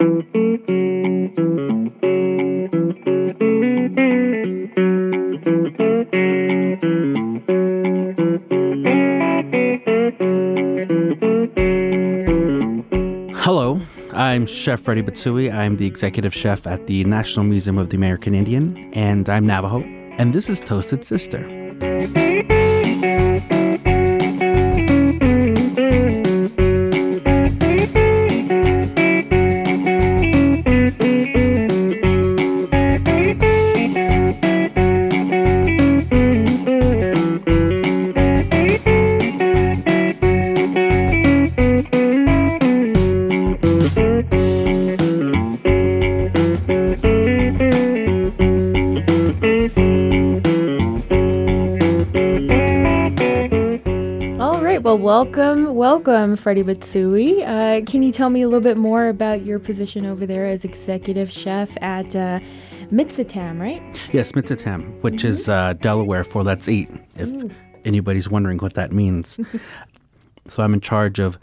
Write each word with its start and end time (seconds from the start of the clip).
Hello, 0.00 0.18
I'm 14.14 14.46
Chef 14.46 14.80
Freddie 14.80 15.02
Bitsoie. 15.02 15.52
I'm 15.52 15.76
the 15.76 15.84
executive 15.84 16.32
chef 16.32 16.66
at 16.66 16.86
the 16.86 17.04
National 17.04 17.44
Museum 17.44 17.76
of 17.76 17.90
the 17.90 17.96
American 17.98 18.34
Indian, 18.34 18.90
and 18.94 19.28
I'm 19.28 19.46
Navajo. 19.46 19.82
And 20.16 20.32
this 20.32 20.48
is 20.48 20.62
Toasted 20.62 21.04
Sister. 21.04 21.59
Welcome, 56.02 56.36
Freddie 56.36 56.62
Bitsoie. 56.62 57.46
Uh, 57.46 57.84
can 57.84 58.02
you 58.02 58.10
tell 58.10 58.30
me 58.30 58.40
a 58.40 58.48
little 58.48 58.62
bit 58.62 58.78
more 58.78 59.08
about 59.08 59.44
your 59.44 59.58
position 59.58 60.06
over 60.06 60.24
there 60.24 60.46
as 60.46 60.64
executive 60.64 61.30
chef 61.30 61.76
at 61.82 62.16
uh, 62.16 62.40
Mitsitam, 62.90 63.60
right? 63.60 63.82
Yes, 64.10 64.32
Mitsitam, 64.32 64.98
which 65.02 65.26
is 65.26 65.46
uh, 65.46 65.74
Delaware 65.74 66.24
for 66.24 66.42
Let's 66.42 66.70
Eat, 66.70 66.88
if 67.16 67.52
anybody's 67.84 68.30
wondering 68.30 68.56
what 68.56 68.72
that 68.74 68.92
means. 68.92 69.38
so 70.46 70.62
I'm 70.62 70.72
in 70.72 70.80
charge 70.80 71.18
of, 71.18 71.36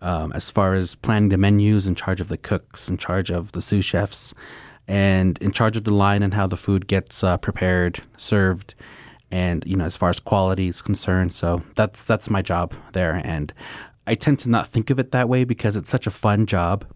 um, 0.00 0.32
as 0.32 0.50
far 0.50 0.72
as 0.72 0.94
planning 0.94 1.28
the 1.28 1.36
menus, 1.36 1.86
in 1.86 1.94
charge 1.94 2.22
of 2.22 2.28
the 2.28 2.38
cooks, 2.38 2.88
in 2.88 2.96
charge 2.96 3.30
of 3.30 3.52
the 3.52 3.60
sous 3.60 3.84
chefs, 3.84 4.32
and 4.86 5.36
in 5.42 5.52
charge 5.52 5.76
of 5.76 5.84
the 5.84 5.92
line 5.92 6.22
and 6.22 6.32
how 6.32 6.46
the 6.46 6.56
food 6.56 6.86
gets 6.86 7.22
uh, 7.22 7.36
prepared, 7.36 8.02
served, 8.16 8.74
and 9.30 9.62
you 9.66 9.76
know 9.76 9.84
as 9.84 9.94
far 9.94 10.08
as 10.08 10.18
quality 10.20 10.68
is 10.68 10.80
concerned. 10.80 11.34
So 11.34 11.62
that's 11.74 12.04
that's 12.04 12.30
my 12.30 12.40
job 12.40 12.74
there, 12.92 13.20
and 13.22 13.52
I 14.08 14.14
tend 14.14 14.38
to 14.40 14.48
not 14.48 14.68
think 14.68 14.90
of 14.90 14.98
it 14.98 15.12
that 15.12 15.28
way 15.28 15.44
because 15.44 15.76
it's 15.76 15.90
such 15.90 16.06
a 16.06 16.10
fun 16.10 16.46
job. 16.46 16.86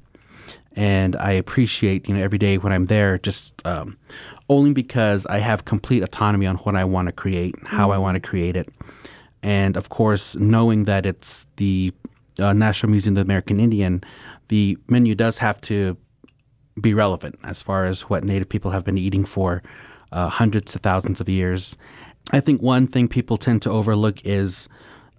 And 0.75 1.15
I 1.17 1.33
appreciate 1.33 2.09
you 2.09 2.15
know 2.15 2.23
every 2.23 2.39
day 2.39 2.57
when 2.57 2.73
I'm 2.73 2.87
there 2.87 3.19
just 3.19 3.55
um, 3.67 3.99
only 4.49 4.73
because 4.73 5.27
I 5.27 5.39
have 5.39 5.67
complete 5.67 6.03
autonomy 6.03 6.47
on 6.47 6.57
what 6.57 6.75
I 6.77 6.85
want 6.85 7.09
to 7.09 7.13
create, 7.13 7.55
how 7.65 7.91
I 7.91 7.99
want 7.99 8.17
to 8.17 8.21
create 8.21 8.57
it, 8.57 8.69
and 9.43 9.77
of 9.77 9.91
course 9.91 10.35
knowing 10.37 10.85
that 10.85 11.05
it's 11.05 11.47
the 11.57 11.93
uh, 12.39 12.55
National 12.55 12.91
Museum 12.91 13.13
of 13.13 13.17
the 13.17 13.29
American 13.31 13.61
Indian, 13.61 14.03
the 14.49 14.79
menu 14.89 15.15
does 15.15 15.37
have 15.37 15.61
to 15.63 15.95
be 16.81 16.95
relevant 16.95 17.39
as 17.45 17.61
far 17.61 17.85
as 17.85 18.03
what 18.03 18.25
Native 18.25 18.49
people 18.49 18.71
have 18.71 18.83
been 18.83 18.97
eating 18.97 19.27
for 19.27 19.63
uh, 20.13 20.31
hundreds 20.31 20.75
of 20.75 20.81
thousands 20.81 21.21
of 21.21 21.29
years. 21.29 21.77
I 22.31 22.41
think 22.41 22.63
one 22.63 22.87
thing 22.87 23.09
people 23.09 23.37
tend 23.37 23.61
to 23.63 23.71
overlook 23.71 24.25
is 24.25 24.69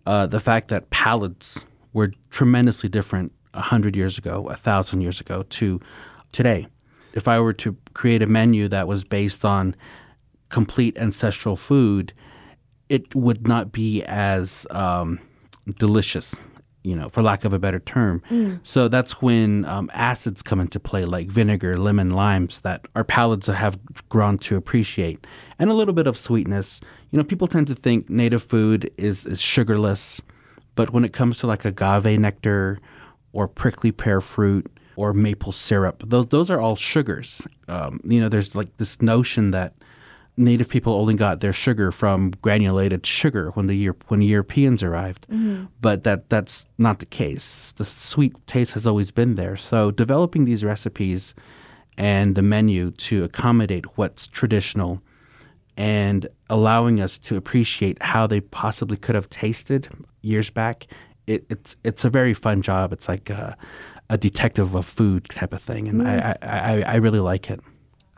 uh, 0.08 0.26
the 0.26 0.40
fact 0.40 0.70
that 0.70 0.90
palates 0.90 1.64
were 1.94 2.12
tremendously 2.30 2.90
different 2.90 3.32
a 3.54 3.62
hundred 3.62 3.96
years 3.96 4.18
ago, 4.18 4.48
a 4.50 4.56
thousand 4.56 5.02
years 5.02 5.22
ago 5.22 5.44
to 5.50 5.80
today. 6.32 6.68
If 7.14 7.28
I 7.28 7.40
were 7.40 7.54
to 7.54 7.78
create 7.94 8.22
a 8.24 8.28
menu 8.28 8.68
that 8.70 8.88
was 8.88 9.04
based 9.04 9.46
on 9.46 9.76
complete 10.50 10.98
ancestral 10.98 11.56
food, 11.56 12.14
it 12.90 13.14
would 13.16 13.48
not 13.48 13.72
be 13.72 14.04
as 14.04 14.66
um, 14.72 15.20
delicious, 15.80 16.36
you 16.84 16.96
know, 16.96 17.10
for 17.10 17.22
lack 17.22 17.46
of 17.46 17.54
a 17.54 17.60
better 17.60 17.80
term. 17.80 18.22
So 18.64 18.88
that's 18.88 19.22
when 19.22 19.66
um, 19.66 19.90
acids 19.94 20.42
come 20.42 20.60
into 20.60 20.80
play, 20.80 21.06
like 21.06 21.28
vinegar, 21.28 21.78
lemon, 21.78 22.10
limes, 22.10 22.62
that 22.62 22.86
our 22.96 23.04
palates 23.04 23.48
have 23.48 23.80
grown 24.10 24.38
to 24.40 24.58
appreciate, 24.58 25.26
and 25.60 25.70
a 25.70 25.74
little 25.74 25.94
bit 25.94 26.08
of 26.08 26.18
sweetness. 26.18 26.82
You 27.12 27.18
know, 27.18 27.24
people 27.24 27.48
tend 27.48 27.68
to 27.68 27.76
think 27.76 28.10
native 28.10 28.44
food 28.44 28.92
is 28.98 29.26
is 29.26 29.40
sugarless, 29.40 30.20
but 30.76 30.92
when 30.92 31.06
it 31.06 31.14
comes 31.14 31.38
to 31.40 31.48
like 31.48 31.66
agave 31.66 32.20
nectar 32.20 32.80
or 33.32 33.48
prickly 33.48 33.92
pear 33.92 34.22
fruit 34.22 34.70
or 34.96 35.14
maple 35.14 35.52
syrup, 35.52 36.04
those 36.06 36.28
those 36.28 36.50
are 36.50 36.60
all 36.60 36.76
sugars. 36.76 37.42
Um, 37.68 38.00
you 38.04 38.20
know, 38.20 38.30
there's 38.30 38.56
like 38.56 38.76
this 38.78 39.02
notion 39.02 39.52
that 39.52 39.74
native 40.36 40.68
people 40.68 40.94
only 40.94 41.14
got 41.14 41.42
their 41.42 41.54
sugar 41.54 41.92
from 41.92 42.32
granulated 42.42 43.06
sugar 43.06 43.52
when 43.52 43.68
the 43.68 43.88
when 44.08 44.22
Europeans 44.22 44.82
arrived, 44.84 45.28
but 45.82 46.04
that 46.04 46.30
that's 46.30 46.66
not 46.78 47.00
the 47.00 47.06
case. 47.06 47.74
The 47.78 47.86
sweet 47.86 48.36
taste 48.48 48.74
has 48.74 48.88
always 48.88 49.12
been 49.12 49.36
there. 49.36 49.58
So 49.58 49.92
developing 49.92 50.46
these 50.46 50.64
recipes 50.64 51.34
and 51.98 52.36
the 52.36 52.42
menu 52.42 52.92
to 52.92 53.24
accommodate 53.24 53.86
what's 53.98 54.26
traditional 54.28 55.02
and 55.78 56.28
allowing 56.50 57.00
us 57.02 57.18
to 57.20 57.36
appreciate 57.36 58.02
how 58.02 58.28
they 58.28 58.42
possibly 58.42 58.98
could 58.98 59.16
have 59.16 59.30
tasted 59.30 59.88
years 60.24 60.50
back. 60.50 60.88
It, 61.28 61.46
it's 61.50 61.76
it's 61.84 62.04
a 62.04 62.10
very 62.10 62.34
fun 62.34 62.62
job. 62.62 62.92
It's 62.92 63.08
like 63.08 63.30
a, 63.30 63.56
a 64.10 64.18
detective 64.18 64.76
of 64.76 64.86
food 64.86 65.30
type 65.30 65.54
of 65.54 65.62
thing, 65.62 65.88
and 65.88 66.08
I, 66.08 66.36
I, 66.42 66.48
I 66.48 66.82
I 66.82 66.96
really 66.96 67.20
like 67.20 67.50
it. 67.50 67.60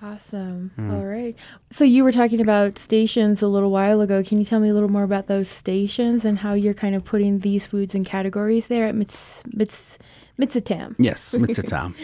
Awesome. 0.02 0.72
All 0.78 1.06
right. 1.06 1.36
So 1.72 1.84
you 1.84 2.04
were 2.04 2.12
talking 2.12 2.40
about 2.40 2.78
stations 2.78 3.42
a 3.42 3.48
little 3.48 3.72
while 3.72 4.02
ago. 4.02 4.24
Can 4.24 4.38
you 4.38 4.46
tell 4.46 4.60
me 4.60 4.70
a 4.70 4.74
little 4.74 4.90
more 4.90 5.04
about 5.04 5.28
those 5.28 5.50
stations 5.50 6.26
and 6.26 6.38
how 6.38 6.54
you're 6.54 6.76
kind 6.76 6.96
of 6.96 7.04
putting 7.04 7.40
these 7.40 7.66
foods 7.66 7.96
in 7.96 8.04
categories 8.04 8.68
there 8.68 8.88
at 8.88 8.94
Mitz, 8.94 9.42
Mitz, 9.56 9.98
Mitsitam? 10.40 10.96
Yes, 11.00 11.34
Mitsitam. 11.38 11.96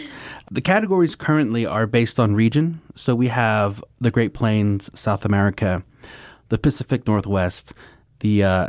the 0.50 0.60
categories 0.62 1.14
currently 1.14 1.64
are 1.64 1.86
based 1.86 2.18
on 2.18 2.34
region. 2.34 2.80
So 2.96 3.14
we 3.14 3.28
have 3.28 3.84
the 4.00 4.10
Great 4.10 4.34
Plains, 4.34 4.90
South 4.98 5.24
America, 5.24 5.84
the 6.48 6.58
Pacific 6.58 7.06
Northwest, 7.06 7.72
the 8.18 8.42
uh, 8.42 8.68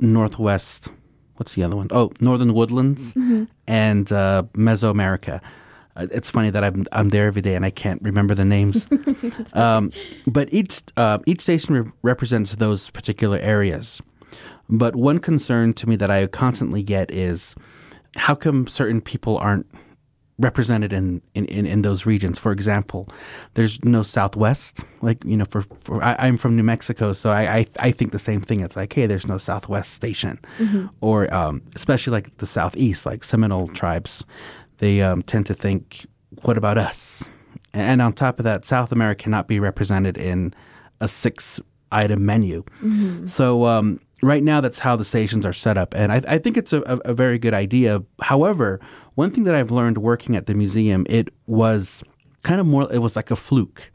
Northwest. 0.00 0.88
What's 1.36 1.54
the 1.54 1.62
other 1.62 1.76
one? 1.76 1.88
Oh, 1.90 2.12
Northern 2.20 2.52
Woodlands 2.52 3.14
and 3.66 4.12
uh, 4.12 4.42
Mesoamerica. 4.54 5.40
Uh, 5.96 6.06
it's 6.12 6.30
funny 6.30 6.50
that 6.50 6.62
I'm 6.62 6.86
I'm 6.92 7.08
there 7.08 7.26
every 7.26 7.42
day 7.42 7.54
and 7.54 7.64
I 7.64 7.70
can't 7.70 8.00
remember 8.02 8.34
the 8.34 8.44
names. 8.44 8.86
um, 9.54 9.90
but 10.26 10.52
each 10.52 10.82
uh, 10.96 11.18
each 11.26 11.42
station 11.42 11.74
re- 11.74 11.90
represents 12.02 12.52
those 12.56 12.90
particular 12.90 13.38
areas. 13.38 14.00
But 14.68 14.94
one 14.94 15.18
concern 15.18 15.74
to 15.74 15.88
me 15.88 15.96
that 15.96 16.10
I 16.10 16.26
constantly 16.26 16.82
get 16.82 17.10
is 17.10 17.54
how 18.16 18.34
come 18.34 18.66
certain 18.66 19.00
people 19.00 19.36
aren't 19.38 19.66
represented 20.40 20.92
in, 20.92 21.22
in, 21.34 21.44
in, 21.46 21.66
in 21.66 21.82
those 21.82 22.06
regions? 22.06 22.38
For 22.38 22.52
example, 22.52 23.06
there's 23.54 23.78
no 23.84 24.02
Southwest. 24.02 24.84
Like, 25.02 25.24
you 25.24 25.36
know, 25.36 25.44
for, 25.44 25.64
for 25.84 26.02
I, 26.02 26.16
I'm 26.18 26.36
from 26.36 26.56
New 26.56 26.62
Mexico, 26.64 27.12
so 27.12 27.30
I, 27.30 27.58
I, 27.58 27.66
I 27.78 27.90
think 27.92 28.12
the 28.12 28.18
same 28.18 28.40
thing. 28.40 28.60
It's 28.60 28.76
like, 28.76 28.92
hey, 28.92 29.06
there's 29.06 29.26
no 29.26 29.38
Southwest 29.38 29.94
station. 29.94 30.38
Or 31.00 31.32
um, 31.32 31.62
especially 31.76 32.12
like 32.12 32.36
the 32.38 32.46
Southeast, 32.46 33.06
like 33.06 33.22
Seminole 33.24 33.68
tribes, 33.68 34.24
they 34.78 35.02
um, 35.02 35.22
tend 35.22 35.46
to 35.46 35.54
think, 35.54 36.06
what 36.42 36.56
about 36.56 36.78
us? 36.78 37.28
And 37.72 38.02
on 38.02 38.12
top 38.14 38.40
of 38.40 38.44
that, 38.44 38.64
South 38.64 38.92
America 38.92 39.24
cannot 39.24 39.46
be 39.46 39.60
represented 39.60 40.18
in 40.18 40.52
a 41.00 41.06
six 41.06 41.60
item 41.92 42.24
menu. 42.24 42.64
So 43.28 43.66
um, 43.66 44.00
right 44.22 44.42
now, 44.42 44.60
that's 44.60 44.78
how 44.78 44.96
the 44.96 45.04
stations 45.04 45.46
are 45.46 45.52
set 45.52 45.78
up, 45.78 45.94
and 45.94 46.12
I, 46.12 46.22
I 46.28 46.38
think 46.38 46.56
it's 46.56 46.72
a, 46.72 46.80
a, 46.82 47.14
very 47.14 47.38
good 47.38 47.54
idea. 47.54 48.02
However, 48.20 48.80
one 49.14 49.30
thing 49.30 49.44
that 49.44 49.54
I've 49.54 49.70
learned 49.70 49.98
working 49.98 50.36
at 50.36 50.46
the 50.46 50.54
museum, 50.54 51.06
it 51.08 51.28
was 51.46 52.02
kind 52.42 52.60
of 52.60 52.66
more. 52.66 52.92
It 52.92 52.98
was 52.98 53.16
like 53.16 53.30
a 53.30 53.36
fluke 53.36 53.90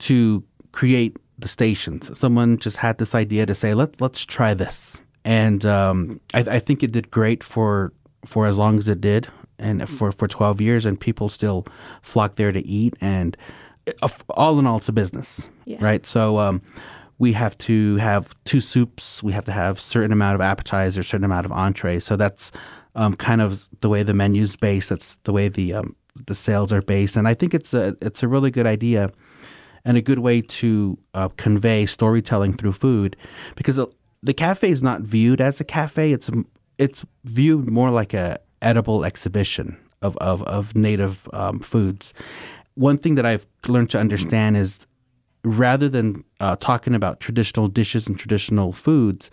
to 0.00 0.42
create 0.72 1.16
the 1.38 1.48
stations. 1.48 2.16
Someone 2.18 2.58
just 2.58 2.76
had 2.78 2.98
this 2.98 3.14
idea 3.14 3.46
to 3.46 3.54
say, 3.54 3.74
"Let 3.74 4.00
let's 4.00 4.24
try 4.24 4.54
this," 4.54 5.02
and 5.24 5.64
um, 5.64 6.20
I, 6.32 6.40
I 6.40 6.58
think 6.58 6.82
it 6.82 6.92
did 6.92 7.10
great 7.10 7.42
for 7.44 7.92
for 8.24 8.46
as 8.46 8.56
long 8.56 8.78
as 8.78 8.88
it 8.88 9.00
did, 9.00 9.28
and 9.58 9.88
for 9.88 10.12
for 10.12 10.28
twelve 10.28 10.60
years, 10.60 10.86
and 10.86 10.98
people 10.98 11.28
still 11.28 11.66
flock 12.02 12.36
there 12.36 12.52
to 12.52 12.66
eat. 12.66 12.94
And 13.00 13.36
uh, 14.02 14.08
all 14.30 14.58
in 14.58 14.66
all, 14.66 14.78
it's 14.78 14.88
a 14.88 14.92
business, 14.92 15.48
Yeah. 15.66 15.78
right? 15.80 16.06
So. 16.06 16.38
Um, 16.38 16.62
we 17.24 17.32
have 17.32 17.54
to 17.68 17.96
have 17.96 18.22
two 18.44 18.60
soups. 18.60 19.22
We 19.22 19.32
have 19.32 19.44
to 19.46 19.52
have 19.52 19.74
certain 19.94 20.12
amount 20.12 20.34
of 20.36 20.40
appetizers, 20.52 21.06
certain 21.08 21.24
amount 21.24 21.46
of 21.46 21.52
entrees. 21.52 22.04
So 22.04 22.16
that's 22.16 22.52
um, 22.94 23.14
kind 23.28 23.40
of 23.40 23.50
the 23.80 23.88
way 23.88 24.02
the 24.04 24.12
menu's 24.14 24.56
based. 24.56 24.88
That's 24.90 25.16
the 25.24 25.32
way 25.32 25.48
the 25.48 25.74
um, 25.78 25.96
the 26.26 26.34
sales 26.34 26.70
are 26.72 26.82
based, 26.82 27.16
and 27.16 27.26
I 27.32 27.34
think 27.34 27.54
it's 27.54 27.74
a 27.74 27.96
it's 28.08 28.22
a 28.22 28.28
really 28.28 28.50
good 28.50 28.66
idea 28.66 29.10
and 29.86 29.96
a 29.96 30.00
good 30.02 30.18
way 30.18 30.40
to 30.60 30.96
uh, 31.14 31.28
convey 31.44 31.86
storytelling 31.86 32.56
through 32.58 32.72
food 32.72 33.16
because 33.56 33.76
the- 33.76 33.92
the 34.22 34.34
cafe 34.34 34.70
is 34.70 34.82
not 34.82 35.02
viewed 35.02 35.40
as 35.40 35.60
a 35.60 35.64
cafe. 35.64 36.12
It's 36.16 36.30
it's 36.78 37.04
viewed 37.24 37.70
more 37.70 37.90
like 38.00 38.14
a 38.14 38.38
edible 38.60 39.04
exhibition 39.04 39.76
of 40.00 40.16
of, 40.18 40.42
of 40.44 40.74
native 40.74 41.28
um, 41.32 41.60
foods. 41.60 42.12
One 42.76 42.98
thing 42.98 43.16
that 43.16 43.26
I've 43.26 43.46
learned 43.68 43.90
to 43.90 43.98
understand 43.98 44.56
is 44.56 44.78
rather 45.44 45.88
than 45.88 46.24
uh, 46.40 46.56
talking 46.56 46.94
about 46.94 47.20
traditional 47.20 47.68
dishes 47.68 48.06
and 48.06 48.18
traditional 48.18 48.72
foods, 48.72 49.30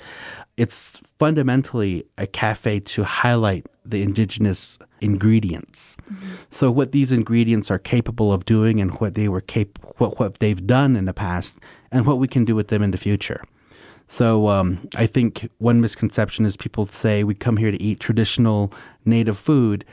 it's 0.57 1.01
fundamentally 1.17 2.05
a 2.17 2.27
cafe 2.27 2.79
to 2.81 3.03
highlight 3.03 3.65
the 3.85 4.03
indigenous 4.03 4.77
ingredients. 4.99 5.97
Mm-hmm. 6.11 6.27
So 6.51 6.69
what 6.69 6.91
these 6.91 7.11
ingredients 7.11 7.71
are 7.71 7.79
capable 7.79 8.31
of 8.31 8.45
doing 8.45 8.79
and 8.79 8.91
what 8.99 9.15
they 9.15 9.27
were 9.27 9.41
cap- 9.41 9.79
what 9.97 10.19
what 10.19 10.39
they've 10.39 10.65
done 10.67 10.95
in 10.95 11.05
the 11.05 11.13
past 11.13 11.59
and 11.91 12.05
what 12.05 12.19
we 12.19 12.27
can 12.27 12.45
do 12.45 12.55
with 12.55 12.67
them 12.67 12.83
in 12.83 12.91
the 12.91 12.97
future. 12.97 13.43
So 14.07 14.49
um, 14.49 14.87
I 14.95 15.07
think 15.07 15.49
one 15.59 15.79
misconception 15.79 16.45
is 16.45 16.57
people 16.57 16.85
say 16.85 17.23
we 17.23 17.33
come 17.33 17.55
here 17.55 17.71
to 17.71 17.81
eat 17.81 18.01
traditional 18.01 18.73
native 19.05 19.37
food, 19.37 19.85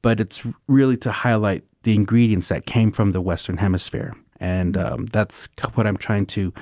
but 0.00 0.18
it's 0.18 0.42
really 0.66 0.96
to 0.98 1.12
highlight 1.12 1.62
the 1.82 1.94
ingredients 1.94 2.48
that 2.48 2.66
came 2.66 2.90
from 2.90 3.12
the 3.12 3.20
Western 3.20 3.58
Hemisphere, 3.58 4.16
and 4.40 4.76
um, 4.76 5.06
that's 5.06 5.48
what 5.74 5.86
I'm 5.86 5.96
trying 5.96 6.26
to 6.26 6.52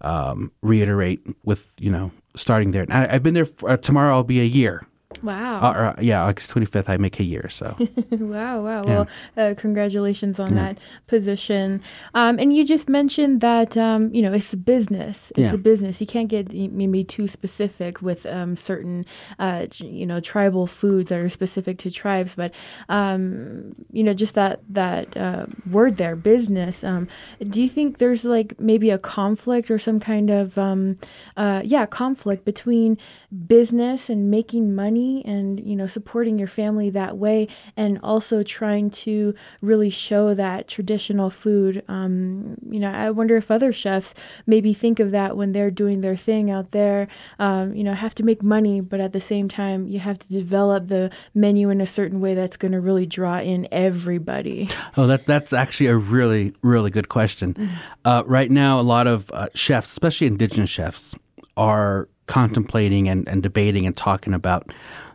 um, 0.00 0.52
reiterate 0.62 1.20
with 1.44 1.74
you 1.78 1.90
know 1.90 2.10
starting 2.36 2.72
there. 2.72 2.86
I, 2.88 3.06
have 3.12 3.22
been 3.22 3.34
there. 3.34 3.46
For, 3.46 3.70
uh, 3.70 3.76
tomorrow 3.76 4.14
I'll 4.14 4.22
be 4.24 4.40
a 4.40 4.44
year 4.44 4.86
Wow. 5.22 5.60
Uh, 5.62 5.72
or, 5.72 6.02
yeah, 6.02 6.22
August 6.24 6.52
25th, 6.52 6.88
I 6.88 6.96
make 6.96 7.20
a 7.20 7.24
year. 7.24 7.48
So. 7.48 7.76
wow, 8.10 8.62
wow. 8.62 8.84
Yeah. 8.84 8.94
Well, 8.94 9.08
uh, 9.36 9.54
congratulations 9.56 10.40
on 10.40 10.48
yeah. 10.48 10.54
that 10.54 10.78
position. 11.06 11.82
Um, 12.14 12.38
and 12.38 12.54
you 12.54 12.64
just 12.64 12.88
mentioned 12.88 13.40
that, 13.40 13.76
um, 13.76 14.12
you 14.12 14.22
know, 14.22 14.32
it's 14.32 14.52
a 14.52 14.56
business. 14.56 15.30
It's 15.36 15.50
yeah. 15.50 15.54
a 15.54 15.58
business. 15.58 16.00
You 16.00 16.06
can't 16.06 16.28
get 16.28 16.52
maybe 16.52 17.04
too 17.04 17.28
specific 17.28 18.02
with 18.02 18.26
um, 18.26 18.56
certain, 18.56 19.06
uh, 19.38 19.66
you 19.76 20.06
know, 20.06 20.20
tribal 20.20 20.66
foods 20.66 21.10
that 21.10 21.18
are 21.18 21.28
specific 21.28 21.78
to 21.78 21.90
tribes. 21.90 22.34
But, 22.34 22.52
um, 22.88 23.74
you 23.92 24.02
know, 24.02 24.14
just 24.14 24.34
that, 24.34 24.60
that 24.70 25.16
uh, 25.16 25.46
word 25.70 25.98
there, 25.98 26.16
business. 26.16 26.82
Um, 26.82 27.06
do 27.48 27.62
you 27.62 27.68
think 27.68 27.98
there's 27.98 28.24
like 28.24 28.58
maybe 28.58 28.90
a 28.90 28.98
conflict 28.98 29.70
or 29.70 29.78
some 29.78 30.00
kind 30.00 30.30
of, 30.30 30.58
um, 30.58 30.96
uh, 31.36 31.62
yeah, 31.64 31.86
conflict 31.86 32.44
between 32.44 32.98
business 33.46 34.10
and 34.10 34.30
making 34.30 34.74
money 34.74 35.11
and 35.20 35.60
you 35.60 35.76
know 35.76 35.86
supporting 35.86 36.38
your 36.38 36.48
family 36.48 36.88
that 36.88 37.18
way 37.18 37.46
and 37.76 37.98
also 38.02 38.42
trying 38.42 38.88
to 38.88 39.34
really 39.60 39.90
show 39.90 40.32
that 40.32 40.66
traditional 40.66 41.28
food 41.28 41.82
um, 41.88 42.56
you 42.70 42.80
know 42.80 42.90
i 42.90 43.10
wonder 43.10 43.36
if 43.36 43.50
other 43.50 43.72
chefs 43.72 44.14
maybe 44.46 44.72
think 44.72 44.98
of 44.98 45.10
that 45.10 45.36
when 45.36 45.52
they're 45.52 45.70
doing 45.70 46.00
their 46.00 46.16
thing 46.16 46.50
out 46.50 46.70
there. 46.70 47.08
Um, 47.38 47.74
you 47.74 47.84
know 47.84 47.94
have 47.94 48.14
to 48.16 48.22
make 48.22 48.42
money 48.42 48.80
but 48.80 49.00
at 49.00 49.12
the 49.12 49.20
same 49.20 49.48
time 49.48 49.86
you 49.86 49.98
have 49.98 50.18
to 50.18 50.28
develop 50.28 50.88
the 50.88 51.10
menu 51.34 51.70
in 51.70 51.80
a 51.80 51.86
certain 51.86 52.20
way 52.20 52.34
that's 52.34 52.56
going 52.56 52.72
to 52.72 52.80
really 52.80 53.06
draw 53.06 53.38
in 53.38 53.68
everybody. 53.70 54.68
Oh 54.96 55.06
that 55.06 55.26
that's 55.26 55.52
actually 55.52 55.86
a 55.86 55.96
really 55.96 56.54
really 56.62 56.90
good 56.90 57.08
question. 57.08 57.54
Mm-hmm. 57.54 57.74
uh, 58.04 58.22
right 58.26 58.50
now 58.50 58.80
a 58.80 58.82
lot 58.82 59.06
of 59.06 59.30
uh, 59.32 59.48
chefs 59.54 59.90
especially 59.90 60.26
indigenous 60.26 60.70
chefs 60.70 61.14
are 61.56 62.08
contemplating 62.26 63.08
and, 63.08 63.28
and 63.28 63.42
debating 63.42 63.86
and 63.86 63.96
talking 63.96 64.34
about 64.34 64.72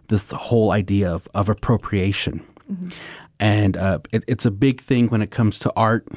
this 0.07 0.31
whole 0.31 0.71
idea 0.71 1.11
of, 1.11 1.27
of 1.33 1.49
appropriation. 1.49 2.45
Mm-hmm. 2.71 2.89
And 3.39 3.77
uh, 3.77 3.99
it, 4.11 4.23
it's 4.27 4.45
a 4.45 4.51
big 4.51 4.81
thing 4.81 5.07
when 5.07 5.21
it 5.21 5.31
comes 5.31 5.59
to 5.59 5.73
art, 5.75 6.07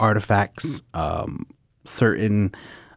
artifacts, 0.00 0.82
um, 0.94 1.46
certain 1.84 2.54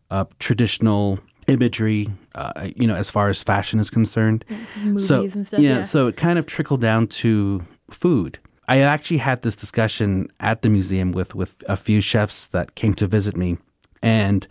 uh, 0.10 0.26
traditional 0.40 1.20
imagery, 1.48 2.10
uh, 2.36 2.70
you 2.76 2.88
know, 2.88 2.96
as 2.96 3.12
far 3.12 3.30
as 3.30 3.44
fashion 3.44 3.80
is 3.80 3.90
concerned. 3.90 4.46
Movies 4.78 5.08
so, 5.08 5.24
and 5.24 5.48
stuff. 5.48 5.60
Yeah, 5.60 5.80
yeah, 5.80 5.84
so 5.84 6.08
it 6.08 6.18
kind 6.18 6.40
of 6.40 6.46
trickled 6.46 6.82
down 6.82 7.08
to 7.08 7.64
food. 7.90 8.40
I 8.68 8.82
actually 8.82 9.18
had 9.18 9.42
this 9.42 9.56
discussion 9.56 10.32
at 10.40 10.62
the 10.62 10.70
museum 10.70 11.12
with, 11.12 11.34
with 11.34 11.64
a 11.68 11.76
few 11.76 12.02
chefs 12.02 12.46
that 12.48 12.76
came 12.76 12.94
to 12.96 13.08
visit 13.08 13.36
me. 13.36 13.58
And 14.02 14.48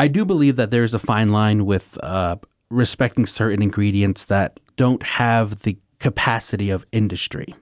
I 0.00 0.08
do 0.08 0.24
believe 0.24 0.56
that 0.56 0.70
there's 0.70 0.94
a 0.94 0.98
fine 0.98 1.30
line 1.30 1.66
with 1.66 1.98
uh, 2.02 2.36
respecting 2.70 3.26
certain 3.26 3.60
ingredients 3.60 4.24
that 4.24 4.58
don't 4.76 5.02
have 5.02 5.60
the 5.60 5.76
capacity 5.98 6.70
of 6.70 6.86
industry. 6.90 7.54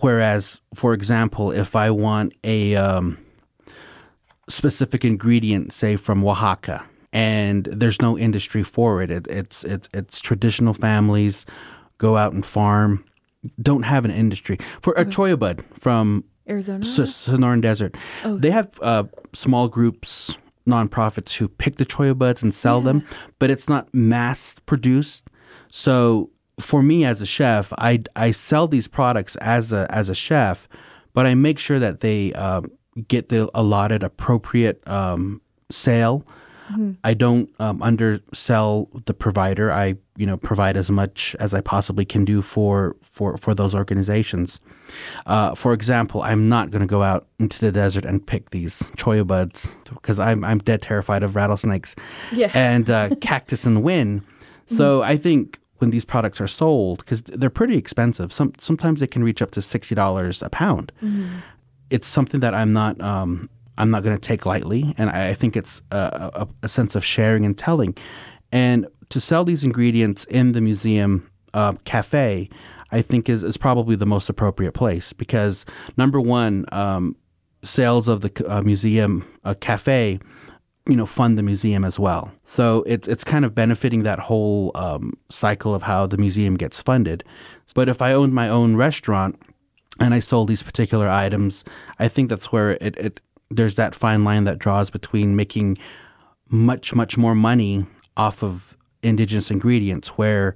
Whereas, 0.00 0.62
for 0.74 0.94
example, 0.94 1.52
if 1.52 1.76
I 1.76 1.90
want 1.90 2.32
a 2.44 2.76
um, 2.76 3.18
specific 4.48 5.04
ingredient, 5.04 5.74
say 5.74 5.96
from 5.96 6.24
Oaxaca, 6.24 6.82
and 7.12 7.66
there's 7.66 8.00
no 8.00 8.16
industry 8.16 8.62
for 8.62 9.02
it, 9.02 9.10
it 9.10 9.26
it's 9.28 9.64
it's 9.64 9.86
it's 9.92 10.20
traditional 10.20 10.72
families 10.72 11.44
go 11.98 12.16
out 12.16 12.32
and 12.32 12.46
farm, 12.46 13.04
don't 13.60 13.82
have 13.82 14.06
an 14.06 14.10
industry 14.10 14.56
for 14.80 14.94
a 14.94 15.04
cholla 15.04 15.38
bud 15.38 15.62
from 15.74 16.24
Arizona, 16.48 16.86
S- 16.86 17.28
Sonoran 17.28 17.60
Desert. 17.60 17.94
Oh. 18.24 18.38
They 18.38 18.50
have 18.50 18.70
uh, 18.80 19.04
small 19.34 19.68
groups 19.68 20.38
nonprofits 20.66 21.36
who 21.36 21.48
pick 21.48 21.76
the 21.76 21.84
cholla 21.84 22.16
buds 22.16 22.42
and 22.42 22.54
sell 22.54 22.78
yeah. 22.78 22.84
them, 22.84 23.06
but 23.38 23.50
it's 23.50 23.68
not 23.68 23.92
mass 23.92 24.56
produced. 24.66 25.28
So 25.68 26.30
for 26.60 26.82
me 26.82 27.04
as 27.04 27.20
a 27.20 27.26
chef, 27.26 27.72
I, 27.78 28.02
I 28.16 28.30
sell 28.30 28.68
these 28.68 28.88
products 28.88 29.36
as 29.36 29.72
a 29.72 29.86
as 29.90 30.08
a 30.08 30.14
chef, 30.14 30.68
but 31.12 31.26
I 31.26 31.34
make 31.34 31.58
sure 31.58 31.78
that 31.78 32.00
they 32.00 32.32
uh, 32.32 32.62
get 33.08 33.28
the 33.28 33.50
allotted 33.54 34.02
appropriate 34.02 34.86
um, 34.88 35.40
sale. 35.70 36.26
Mm-hmm. 36.72 36.92
I 37.04 37.14
don't 37.14 37.50
um, 37.58 37.82
undersell 37.82 38.88
the 39.04 39.14
provider. 39.14 39.70
I 39.70 39.96
you 40.16 40.26
know 40.26 40.36
provide 40.36 40.76
as 40.76 40.90
much 40.90 41.36
as 41.40 41.52
I 41.52 41.60
possibly 41.60 42.04
can 42.04 42.24
do 42.24 42.40
for 42.40 42.96
for 43.02 43.36
for 43.36 43.54
those 43.54 43.74
organizations. 43.74 44.60
Uh, 45.26 45.54
for 45.54 45.72
example, 45.72 46.22
I'm 46.22 46.48
not 46.48 46.70
going 46.70 46.80
to 46.80 46.86
go 46.86 47.02
out 47.02 47.26
into 47.38 47.60
the 47.60 47.72
desert 47.72 48.04
and 48.04 48.26
pick 48.26 48.50
these 48.50 48.80
cholla 48.96 49.26
buds 49.26 49.74
because 49.90 50.18
I'm 50.18 50.44
I'm 50.44 50.58
dead 50.58 50.80
terrified 50.82 51.22
of 51.22 51.36
rattlesnakes 51.36 51.94
yeah. 52.32 52.50
and 52.54 52.88
uh, 52.88 53.10
cactus 53.20 53.64
and 53.64 53.82
wind. 53.82 54.22
So 54.66 55.00
mm-hmm. 55.00 55.10
I 55.10 55.16
think 55.16 55.58
when 55.78 55.90
these 55.90 56.04
products 56.04 56.40
are 56.40 56.48
sold, 56.48 56.98
because 56.98 57.22
they're 57.22 57.50
pretty 57.50 57.76
expensive, 57.76 58.32
some 58.32 58.52
sometimes 58.58 59.00
they 59.00 59.06
can 59.06 59.22
reach 59.22 59.42
up 59.42 59.50
to 59.52 59.62
sixty 59.62 59.94
dollars 59.94 60.42
a 60.42 60.48
pound. 60.48 60.92
Mm-hmm. 61.02 61.40
It's 61.90 62.08
something 62.08 62.40
that 62.40 62.54
I'm 62.54 62.72
not 62.72 62.98
um, 63.02 63.50
I'm 63.78 63.90
not 63.90 64.02
going 64.02 64.16
to 64.16 64.20
take 64.20 64.46
lightly, 64.46 64.94
and 64.98 65.10
I, 65.10 65.34
think 65.34 65.56
it's 65.56 65.82
a, 65.90 66.30
a, 66.34 66.48
a, 66.62 66.68
sense 66.68 66.94
of 66.94 67.04
sharing 67.04 67.44
and 67.44 67.58
telling. 67.58 67.96
And 68.52 68.86
to 69.08 69.20
sell 69.20 69.44
these 69.44 69.64
ingredients 69.64 70.24
in 70.24 70.52
the 70.52 70.60
museum 70.60 71.28
uh, 71.54 71.72
cafe, 71.84 72.50
I 72.92 73.02
think 73.02 73.28
is, 73.28 73.42
is 73.42 73.56
probably 73.56 73.96
the 73.96 74.06
most 74.06 74.28
appropriate 74.28 74.72
place 74.72 75.12
because 75.12 75.64
number 75.96 76.20
one, 76.20 76.66
um, 76.70 77.16
sales 77.64 78.08
of 78.08 78.20
the 78.20 78.46
uh, 78.48 78.62
museum 78.62 79.26
uh, 79.44 79.54
cafe, 79.58 80.20
you 80.88 80.96
know, 80.96 81.06
fund 81.06 81.38
the 81.38 81.42
museum 81.42 81.84
as 81.84 81.98
well. 81.98 82.30
So 82.44 82.84
it's 82.86 83.08
it's 83.08 83.24
kind 83.24 83.44
of 83.44 83.54
benefiting 83.54 84.02
that 84.02 84.18
whole 84.18 84.70
um, 84.74 85.14
cycle 85.30 85.74
of 85.74 85.82
how 85.82 86.06
the 86.06 86.18
museum 86.18 86.56
gets 86.56 86.80
funded. 86.80 87.24
But 87.74 87.88
if 87.88 88.02
I 88.02 88.12
owned 88.12 88.34
my 88.34 88.48
own 88.48 88.76
restaurant 88.76 89.40
and 89.98 90.12
I 90.12 90.20
sold 90.20 90.48
these 90.48 90.62
particular 90.62 91.08
items, 91.08 91.64
I 91.98 92.08
think 92.08 92.28
that's 92.28 92.52
where 92.52 92.72
it, 92.72 92.96
it 92.96 93.20
there's 93.50 93.76
that 93.76 93.94
fine 93.94 94.24
line 94.24 94.44
that 94.44 94.58
draws 94.58 94.90
between 94.90 95.36
making 95.36 95.78
much 96.48 96.94
much 96.94 97.16
more 97.16 97.34
money 97.34 97.86
off 98.16 98.42
of 98.42 98.76
indigenous 99.02 99.50
ingredients 99.50 100.08
where 100.08 100.54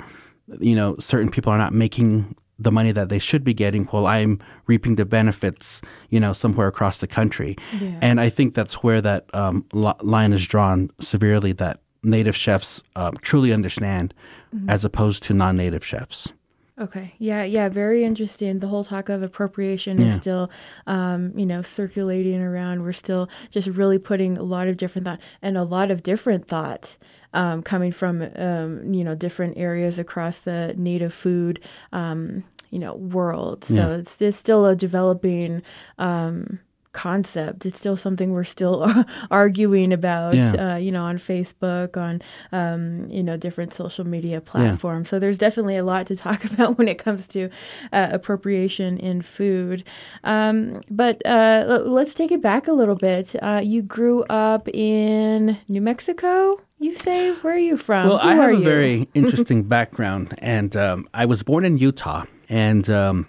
you 0.60 0.74
know, 0.74 0.96
certain 0.98 1.30
people 1.30 1.52
are 1.52 1.58
not 1.58 1.72
making 1.72 2.34
the 2.58 2.72
money 2.72 2.90
that 2.90 3.08
they 3.08 3.18
should 3.18 3.44
be 3.44 3.54
getting 3.54 3.84
while 3.86 4.06
I'm 4.06 4.40
reaping 4.66 4.96
the 4.96 5.04
benefits, 5.04 5.80
you 6.10 6.18
know, 6.18 6.32
somewhere 6.32 6.66
across 6.66 6.98
the 6.98 7.06
country. 7.06 7.56
Yeah. 7.80 7.98
And 8.02 8.20
I 8.20 8.30
think 8.30 8.54
that's 8.54 8.74
where 8.82 9.00
that 9.00 9.32
um, 9.32 9.64
line 9.72 10.32
is 10.32 10.44
drawn 10.46 10.90
severely 10.98 11.52
that 11.52 11.80
native 12.02 12.34
chefs 12.34 12.82
um, 12.96 13.16
truly 13.22 13.52
understand 13.52 14.12
mm-hmm. 14.54 14.68
as 14.68 14.84
opposed 14.84 15.22
to 15.24 15.34
non 15.34 15.56
native 15.56 15.84
chefs. 15.84 16.32
Okay. 16.80 17.14
Yeah. 17.18 17.42
Yeah. 17.42 17.68
Very 17.68 18.04
interesting. 18.04 18.60
The 18.60 18.68
whole 18.68 18.84
talk 18.84 19.08
of 19.08 19.22
appropriation 19.22 20.00
is 20.00 20.14
still, 20.14 20.50
um, 20.86 21.36
you 21.36 21.44
know, 21.44 21.60
circulating 21.60 22.40
around. 22.40 22.82
We're 22.84 22.92
still 22.92 23.28
just 23.50 23.68
really 23.68 23.98
putting 23.98 24.38
a 24.38 24.44
lot 24.44 24.68
of 24.68 24.76
different 24.76 25.04
thought 25.06 25.20
and 25.42 25.56
a 25.56 25.64
lot 25.64 25.90
of 25.90 26.02
different 26.02 26.46
thought 26.46 26.96
um, 27.34 27.62
coming 27.62 27.92
from 27.92 28.22
um, 28.36 28.92
you 28.92 29.04
know 29.04 29.14
different 29.14 29.58
areas 29.58 29.98
across 29.98 30.40
the 30.40 30.74
native 30.76 31.12
food 31.12 31.60
um, 31.92 32.44
you 32.70 32.78
know 32.78 32.94
world. 32.94 33.64
So 33.64 33.74
yeah. 33.74 33.96
it's, 33.96 34.20
it's 34.20 34.36
still 34.36 34.66
a 34.66 34.74
developing 34.74 35.62
um, 35.98 36.60
concept. 36.92 37.66
It's 37.66 37.78
still 37.78 37.96
something 37.96 38.32
we're 38.32 38.44
still 38.44 39.04
arguing 39.30 39.92
about, 39.92 40.34
yeah. 40.34 40.74
uh, 40.74 40.76
you 40.76 40.90
know, 40.90 41.04
on 41.04 41.18
Facebook, 41.18 41.96
on, 41.96 42.22
um, 42.52 43.08
you 43.10 43.22
know, 43.22 43.36
different 43.36 43.74
social 43.74 44.06
media 44.06 44.40
platforms. 44.40 45.06
Yeah. 45.06 45.10
So 45.10 45.18
there's 45.18 45.38
definitely 45.38 45.76
a 45.76 45.84
lot 45.84 46.06
to 46.08 46.16
talk 46.16 46.44
about 46.52 46.78
when 46.78 46.88
it 46.88 46.98
comes 46.98 47.28
to 47.28 47.50
uh, 47.92 48.08
appropriation 48.10 48.98
in 48.98 49.22
food. 49.22 49.84
Um, 50.24 50.80
but 50.90 51.22
uh, 51.24 51.64
l- 51.68 51.90
let's 51.90 52.14
take 52.14 52.32
it 52.32 52.42
back 52.42 52.68
a 52.68 52.72
little 52.72 52.96
bit. 52.96 53.34
Uh, 53.42 53.60
you 53.62 53.82
grew 53.82 54.24
up 54.24 54.68
in 54.68 55.58
New 55.68 55.80
Mexico? 55.80 56.60
You 56.80 56.94
say, 56.94 57.32
where 57.42 57.54
are 57.54 57.58
you 57.58 57.76
from? 57.76 58.08
Well, 58.08 58.18
Who 58.18 58.28
I 58.28 58.34
have 58.34 58.50
a 58.50 58.56
you? 58.56 58.64
very 58.64 59.08
interesting 59.14 59.64
background, 59.64 60.34
and 60.38 60.76
um, 60.76 61.08
I 61.12 61.26
was 61.26 61.42
born 61.42 61.64
in 61.64 61.76
Utah, 61.76 62.24
and 62.48 62.88
um, 62.88 63.26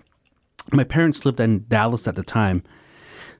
my 0.71 0.83
parents 0.83 1.25
lived 1.25 1.39
in 1.39 1.65
Dallas 1.67 2.07
at 2.07 2.15
the 2.15 2.21
time. 2.23 2.63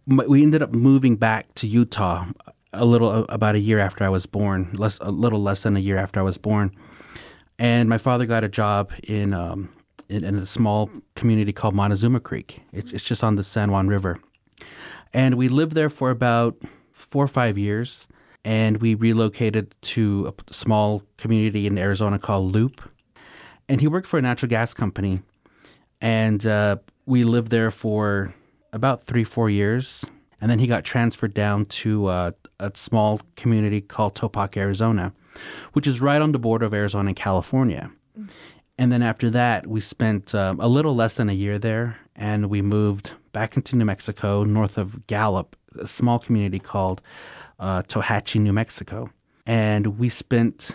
We 0.09 0.41
ended 0.41 0.63
up 0.63 0.71
moving 0.71 1.17
back 1.17 1.53
to 1.55 1.67
Utah 1.67 2.25
a 2.73 2.83
little 2.83 3.25
about 3.29 3.53
a 3.53 3.59
year 3.59 3.77
after 3.77 4.03
I 4.03 4.09
was 4.09 4.25
born, 4.25 4.71
less 4.73 4.97
a 5.01 5.11
little 5.11 5.41
less 5.41 5.63
than 5.63 5.77
a 5.77 5.79
year 5.79 5.97
after 5.97 6.19
I 6.19 6.23
was 6.23 6.37
born. 6.37 6.71
And 7.59 7.89
my 7.89 7.99
father 7.99 8.25
got 8.25 8.43
a 8.43 8.49
job 8.49 8.91
in 9.03 9.33
um, 9.33 9.69
in, 10.07 10.23
in, 10.23 10.35
a 10.35 10.45
small 10.47 10.89
community 11.15 11.53
called 11.53 11.75
Montezuma 11.75 12.19
Creek. 12.19 12.61
It, 12.73 12.91
it's 12.91 13.03
just 13.03 13.23
on 13.23 13.35
the 13.35 13.43
San 13.43 13.69
Juan 13.69 13.87
River, 13.87 14.19
and 15.13 15.35
we 15.35 15.47
lived 15.47 15.73
there 15.73 15.91
for 15.91 16.09
about 16.09 16.57
four 16.91 17.23
or 17.23 17.27
five 17.27 17.57
years. 17.57 18.07
And 18.45 18.77
we 18.77 18.95
relocated 18.95 19.75
to 19.81 20.33
a 20.33 20.53
small 20.53 21.03
community 21.17 21.67
in 21.67 21.77
Arizona 21.77 22.17
called 22.17 22.55
Leupp. 22.55 22.79
And 23.67 23.81
he 23.81 23.87
worked 23.87 24.07
for 24.07 24.17
a 24.17 24.21
natural 24.21 24.49
gas 24.49 24.73
company, 24.73 25.21
and 25.99 26.43
uh, 26.45 26.77
we 27.05 27.25
lived 27.25 27.51
there 27.51 27.69
for 27.69 28.33
about 28.73 29.03
three, 29.03 29.23
four 29.23 29.49
years. 29.49 30.03
And 30.41 30.49
then 30.49 30.59
he 30.59 30.67
got 30.67 30.85
transferred 30.85 31.33
down 31.33 31.65
to 31.65 32.07
uh, 32.07 32.31
a 32.59 32.71
small 32.75 33.21
community 33.35 33.81
called 33.81 34.15
Topock, 34.15 34.55
Arizona, 34.55 35.13
which 35.73 35.87
is 35.87 35.99
right 35.99 36.21
on 36.21 36.31
the 36.31 36.39
border 36.39 36.65
of 36.65 36.73
Arizona 36.73 37.09
and 37.09 37.15
California. 37.15 37.91
And 38.77 38.91
then 38.91 39.01
after 39.01 39.29
that, 39.31 39.67
we 39.67 39.81
spent 39.81 40.33
um, 40.33 40.59
a 40.61 40.67
little 40.67 40.95
less 40.95 41.15
than 41.15 41.29
a 41.29 41.33
year 41.33 41.59
there, 41.59 41.97
and 42.15 42.49
we 42.49 42.61
moved 42.61 43.11
back 43.33 43.57
into 43.57 43.75
New 43.75 43.83
Mexico, 43.83 44.45
north 44.45 44.77
of 44.77 45.05
Gallup, 45.07 45.57
a 45.77 45.85
small 45.87 46.17
community 46.17 46.59
called 46.59 47.01
uh, 47.59 47.83
Tohatchi, 47.83 48.39
New 48.39 48.53
Mexico. 48.53 49.09
And 49.45 49.99
we 49.99 50.07
spent 50.07 50.71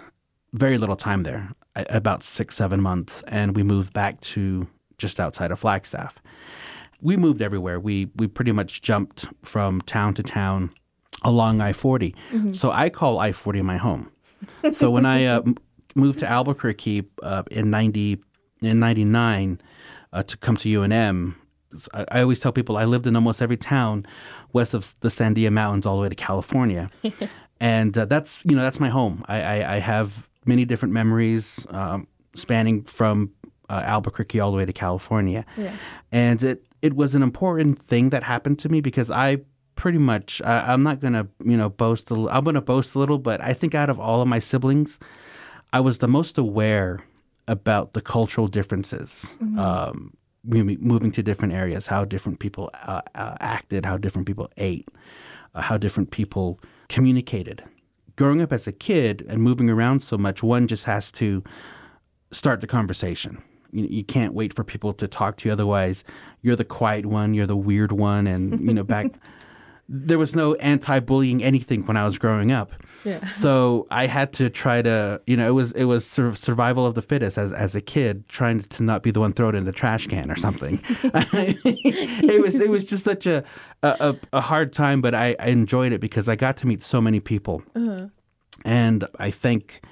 very 0.53 0.77
little 0.77 0.97
time 0.97 1.23
there, 1.23 1.51
about 1.75 2.25
six, 2.25 2.57
seven 2.57 2.81
months, 2.81 3.23
and 3.27 3.57
we 3.57 3.63
moved 3.63 3.95
back 3.95 4.21
to 4.21 4.67
just 4.99 5.19
outside 5.19 5.51
of 5.51 5.59
Flagstaff. 5.59 6.19
We 7.05 7.17
moved 7.17 7.41
everywhere. 7.41 7.79
We 7.79 8.11
we 8.17 8.27
pretty 8.27 8.51
much 8.51 8.83
jumped 8.83 9.27
from 9.43 9.83
town 9.83 10.15
to 10.15 10.23
town 10.23 10.71
along 11.23 11.61
I 11.61 11.73
40. 11.73 12.15
Mm-hmm. 12.33 12.53
So 12.55 12.73
I 12.73 12.91
call 12.91 13.19
I 13.19 13.33
40 13.33 13.63
my 13.63 13.77
home. 13.77 14.11
So 14.73 14.91
when 14.91 15.07
I 15.07 15.27
uh, 15.27 15.43
moved 15.95 16.19
to 16.19 16.27
Albuquerque 16.27 17.05
uh, 17.23 17.45
in 17.51 17.71
90 17.71 18.19
in 18.61 18.81
99 18.81 19.61
uh, 20.13 20.23
to 20.23 20.37
come 20.37 20.57
to 20.59 20.69
UNM, 20.69 21.35
I, 21.93 22.05
I, 22.11 22.21
always 22.23 22.41
tell 22.41 22.53
people 22.53 22.77
I 22.77 22.85
lived 22.85 23.07
in 23.07 23.17
almost 23.17 23.43
every 23.43 23.57
town 23.57 24.07
west 24.53 24.75
of 24.75 24.95
the 25.01 25.09
Sandia 25.09 25.53
Mountains 25.53 25.87
all 25.87 25.97
the 25.97 26.03
way 26.03 26.09
to 26.09 26.15
California. 26.15 26.89
and 27.61 27.97
uh, 27.97 28.05
that's 28.07 28.39
you 28.45 28.57
know 28.57 28.63
that's 28.63 28.81
my 28.81 28.89
home. 28.89 29.25
I, 29.29 29.41
I, 29.43 29.77
I 29.77 29.79
have 29.79 30.29
many 30.47 30.65
different 30.65 30.95
memories 30.95 31.67
um, 31.71 32.07
spanning 32.35 32.83
from 32.85 33.33
uh, 33.69 33.83
Albuquerque 33.85 34.41
all 34.41 34.51
the 34.51 34.57
way 34.57 34.65
to 34.65 34.73
California. 34.73 35.45
Yeah. 35.57 35.75
And 36.13 36.43
it 36.43 36.65
it 36.85 36.95
was 36.95 37.15
an 37.15 37.23
important 37.23 37.79
thing 37.79 38.11
that 38.11 38.23
happened 38.23 38.59
to 38.59 38.69
me 38.69 38.83
because 38.83 39.11
I 39.11 39.39
pretty 39.75 39.97
much 39.97 40.43
I, 40.45 40.75
am 40.75 40.83
not 40.83 41.01
gonna 41.01 41.27
you 41.43 41.57
know 41.57 41.71
boast 41.71 42.11
a, 42.11 42.15
I'm 42.29 42.45
gonna 42.45 42.61
boast 42.61 42.95
a 42.95 42.99
little, 42.99 43.19
but 43.19 43.41
I 43.41 43.55
think 43.55 43.75
out 43.75 43.89
of 43.89 43.99
all 43.99 44.21
of 44.21 44.29
my 44.29 44.39
siblings, 44.39 44.99
I 45.73 45.81
was 45.81 45.99
the 45.99 46.09
most 46.09 46.37
aware 46.37 47.03
about 47.49 47.95
the 47.95 48.03
cultural 48.03 48.49
differences. 48.49 49.27
Mm-hmm. 49.43 49.59
Um, 49.59 50.15
moving 50.47 51.11
to 51.11 51.23
different 51.23 51.55
areas, 51.55 51.87
how 51.87 52.05
different 52.05 52.39
people 52.39 52.69
uh, 52.75 53.01
uh, 53.15 53.37
acted, 53.41 53.87
how 53.87 53.97
different 53.97 54.27
people 54.27 54.51
ate, 54.59 54.87
uh, 55.55 55.63
how 55.63 55.79
different 55.79 56.11
people 56.11 56.61
communicated. 56.91 57.65
Growing 58.17 58.43
up 58.43 58.53
as 58.53 58.67
a 58.67 58.73
kid 58.73 59.25
and 59.27 59.41
moving 59.41 59.71
around 59.71 60.03
so 60.03 60.19
much, 60.19 60.43
one 60.43 60.67
just 60.67 60.85
has 60.85 61.11
to 61.13 61.43
start 62.31 62.61
the 62.61 62.67
conversation. 62.67 63.43
You, 63.75 63.87
you 63.89 64.05
can't 64.05 64.35
wait 64.35 64.55
for 64.55 64.65
people 64.65 64.93
to 64.95 65.09
talk 65.09 65.37
to 65.39 65.49
you. 65.49 65.53
Otherwise, 65.53 66.05
you're 66.43 66.57
the 66.57 66.65
quiet 66.65 67.07
one, 67.07 67.35
you're 67.35 67.47
the 67.47 67.57
weird 67.57 67.93
one, 67.93 68.27
and 68.27 68.61
you 68.61 68.75
know 68.75 68.85
back 68.85 69.07
there 69.89 70.19
was 70.19 70.35
no 70.35 70.55
anti-bullying 70.55 71.43
anything 71.43 71.85
when 71.85 71.97
I 71.97 72.07
was 72.07 72.17
growing 72.17 72.53
up. 72.53 72.73
Yeah. 73.05 73.29
So 73.31 73.87
I 73.91 74.07
had 74.07 74.33
to 74.35 74.49
try 74.49 74.81
to, 74.81 75.21
you 75.27 75.37
know, 75.37 75.47
it 75.47 75.53
was 75.53 75.73
it 75.73 75.85
was 75.85 76.07
sort 76.07 76.29
of 76.29 76.39
survival 76.39 76.87
of 76.87 76.95
the 76.95 77.03
fittest 77.03 77.37
as 77.37 77.53
as 77.53 77.77
a 77.77 77.81
kid, 77.81 78.27
trying 78.29 78.63
to 78.63 78.83
not 78.83 79.03
be 79.03 79.11
the 79.11 79.21
one 79.21 79.33
thrown 79.33 79.55
in 79.55 79.65
the 79.65 79.73
trash 79.73 80.07
can 80.07 80.31
or 80.31 80.37
something. 80.37 80.81
it 81.05 82.43
was 82.43 82.55
it 82.61 82.71
was 82.71 82.85
just 82.85 83.05
such 83.05 83.27
a 83.27 83.45
a, 83.83 84.17
a 84.33 84.41
hard 84.41 84.73
time, 84.73 85.03
but 85.03 85.15
I, 85.15 85.37
I, 85.39 85.49
enjoyed 85.49 85.93
it 85.93 86.01
because 86.01 86.27
I 86.27 86.37
got 86.37 86.57
to 86.59 86.67
meet 86.67 86.83
so 86.83 87.03
many 87.03 87.21
people, 87.21 87.63
uh-huh. 87.77 88.07
and 88.65 89.07
I 89.19 89.31
think 89.31 89.83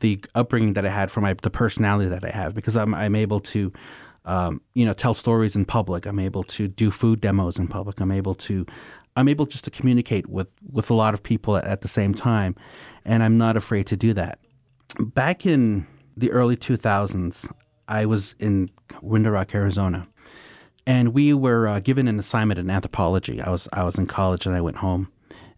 the 0.00 0.22
upbringing 0.34 0.74
that 0.74 0.84
I 0.84 0.90
had 0.90 1.10
from 1.10 1.22
my 1.22 1.34
the 1.34 1.50
personality 1.50 2.08
that 2.08 2.24
I 2.24 2.30
have 2.30 2.54
because 2.54 2.76
I'm 2.76 2.94
I'm 2.94 3.14
able 3.14 3.40
to. 3.40 3.72
Um, 4.26 4.62
you 4.72 4.86
know, 4.86 4.94
tell 4.94 5.12
stories 5.12 5.54
in 5.54 5.66
public. 5.66 6.06
I'm 6.06 6.18
able 6.18 6.44
to 6.44 6.66
do 6.66 6.90
food 6.90 7.20
demos 7.20 7.58
in 7.58 7.68
public. 7.68 8.00
I'm 8.00 8.10
able 8.10 8.34
to 8.36 8.64
I'm 9.16 9.28
able 9.28 9.46
just 9.46 9.64
to 9.64 9.70
communicate 9.70 10.28
with, 10.28 10.52
with 10.72 10.90
a 10.90 10.94
lot 10.94 11.14
of 11.14 11.22
people 11.22 11.56
at, 11.56 11.64
at 11.64 11.80
the 11.82 11.88
same 11.88 12.14
time, 12.14 12.56
and 13.04 13.22
I'm 13.22 13.38
not 13.38 13.56
afraid 13.56 13.86
to 13.88 13.96
do 13.96 14.12
that. 14.14 14.38
Back 14.98 15.46
in 15.46 15.86
the 16.16 16.30
early 16.30 16.56
2000s, 16.56 17.50
I 17.88 18.06
was 18.06 18.34
in 18.38 18.70
Window 19.02 19.30
Rock, 19.30 19.54
Arizona, 19.54 20.06
and 20.86 21.14
we 21.14 21.32
were 21.32 21.68
uh, 21.68 21.80
given 21.80 22.08
an 22.08 22.18
assignment 22.18 22.58
in 22.58 22.70
anthropology. 22.70 23.40
I 23.40 23.50
was 23.50 23.68
I 23.72 23.84
was 23.84 23.98
in 23.98 24.06
college 24.06 24.46
and 24.46 24.54
I 24.54 24.60
went 24.60 24.76
home, 24.78 25.10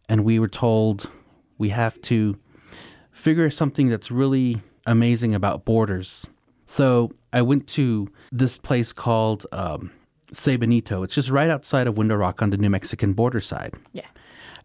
and 0.09 0.25
we 0.25 0.39
were 0.39 0.49
told 0.49 1.09
we 1.59 1.69
have 1.71 2.01
to 2.03 2.39
figure 3.27 3.51
something 3.51 3.89
that's 3.89 4.09
really 4.09 4.63
amazing 4.87 5.35
about 5.35 5.65
borders. 5.65 6.29
So 6.67 7.11
I 7.33 7.43
went 7.43 7.67
to 7.71 8.09
this 8.31 8.57
place 8.57 8.93
called 8.93 9.45
um, 9.51 9.91
Benito. 10.45 11.03
It's 11.03 11.13
just 11.13 11.29
right 11.29 11.51
outside 11.51 11.89
of 11.89 11.99
Window 11.99 12.15
Rock 12.15 12.41
on 12.41 12.51
the 12.51 12.57
New 12.57 12.71
Mexican 12.71 13.15
border 13.15 13.41
side. 13.41 13.75
Yeah. 13.93 14.07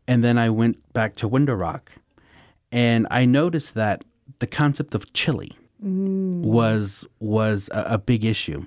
And 0.08 0.24
then 0.24 0.38
I 0.38 0.52
went 0.52 0.78
back 0.94 1.16
to 1.16 1.28
Window 1.28 1.56
Rock 1.56 1.92
and 2.72 3.08
I 3.10 3.26
noticed 3.26 3.74
that 3.74 4.06
the 4.38 4.46
concept 4.46 4.94
of 4.94 5.12
chili 5.14 5.58
mm. 5.84 6.42
was 6.42 7.04
was 7.20 7.68
a, 7.72 7.96
a, 7.96 7.98
big 7.98 8.24
issue 8.24 8.64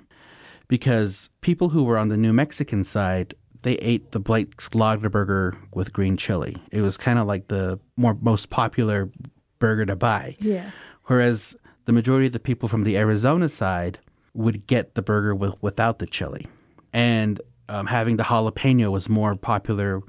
because 0.67 1.31
people 1.41 1.69
who 1.69 1.85
were 1.85 1.99
on 1.99 2.09
the 2.09 2.17
New 2.17 2.33
Mexican 2.33 2.83
side 2.83 3.33
they 3.63 3.75
ate 3.77 4.11
the 4.11 4.21
Blake's 4.21 4.69
Lotaburger 4.71 5.57
with 5.73 5.93
green 5.93 6.17
chili. 6.19 6.57
It 6.71 6.83
was 6.83 6.99
kind 6.99 7.19
of 7.19 7.27
like 7.27 7.49
the 7.49 7.81
more 7.97 8.15
most 8.21 8.51
popular 8.51 9.11
burger 9.59 9.87
to 9.87 9.97
buy. 9.97 10.37
Yeah. 10.41 10.71
Whereas 11.05 11.57
the 11.85 11.93
majority 11.93 12.27
of 12.27 12.33
the 12.33 12.41
people 12.41 12.69
from 12.69 12.85
the 12.85 12.97
Arizona 12.97 13.49
side 13.49 13.99
would 14.35 14.67
get 14.67 14.95
the 14.95 15.03
burger 15.03 15.35
with 15.35 15.55
without 15.63 15.99
the 15.99 16.07
chili 16.07 16.49
and 16.93 17.41
um, 17.69 17.87
having 17.87 18.17
the 18.17 18.23
jalapeno 18.23 18.91
was 18.91 19.09
more 19.09 19.35
popular 19.35 20.01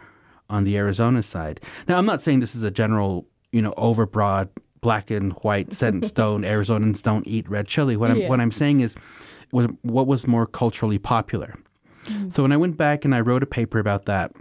on 0.50 0.64
the 0.64 0.78
Arizona 0.78 1.24
side. 1.24 1.60
Now, 1.88 1.98
I'm 1.98 2.06
not 2.06 2.22
saying 2.22 2.40
this 2.40 2.56
is 2.56 2.64
a 2.64 2.72
general, 2.72 3.26
you 3.52 3.62
know, 3.62 3.72
overbroad 3.72 4.50
black 4.82 5.10
and 5.10 5.34
white 5.34 5.74
set 5.74 5.94
in 5.94 6.04
stone. 6.14 6.44
Arizonans 6.44 7.02
don't 7.02 7.28
eat 7.28 7.50
red 7.50 7.68
chili. 7.68 7.98
What 7.98 8.12
I'm 8.12 8.18
yeah. 8.18 8.30
what 8.30 8.40
I'm 8.40 8.52
saying 8.52 8.82
is, 8.82 8.96
what, 9.52 9.72
what 9.84 10.08
was 10.08 10.28
more 10.28 10.46
culturally 10.46 11.00
popular. 11.00 11.56
Mm-hmm. 12.06 12.30
So 12.30 12.44
when 12.44 12.52
I 12.52 12.58
went 12.58 12.78
back 12.78 13.04
and 13.04 13.16
I 13.16 13.22
wrote 13.22 13.42
a 13.42 13.48
paper 13.48 13.80
about 13.80 14.06
that, 14.06 14.32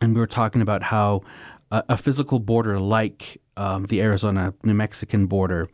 and 0.00 0.14
we 0.14 0.20
were 0.20 0.26
talking 0.26 0.62
about 0.62 0.82
how 0.82 1.22
a, 1.70 1.82
a 1.90 1.96
physical 1.96 2.38
border 2.38 2.80
like 2.80 3.39
um, 3.56 3.86
the 3.86 4.00
Arizona 4.00 4.54
New 4.62 4.74
Mexican 4.74 5.26
border 5.26 5.68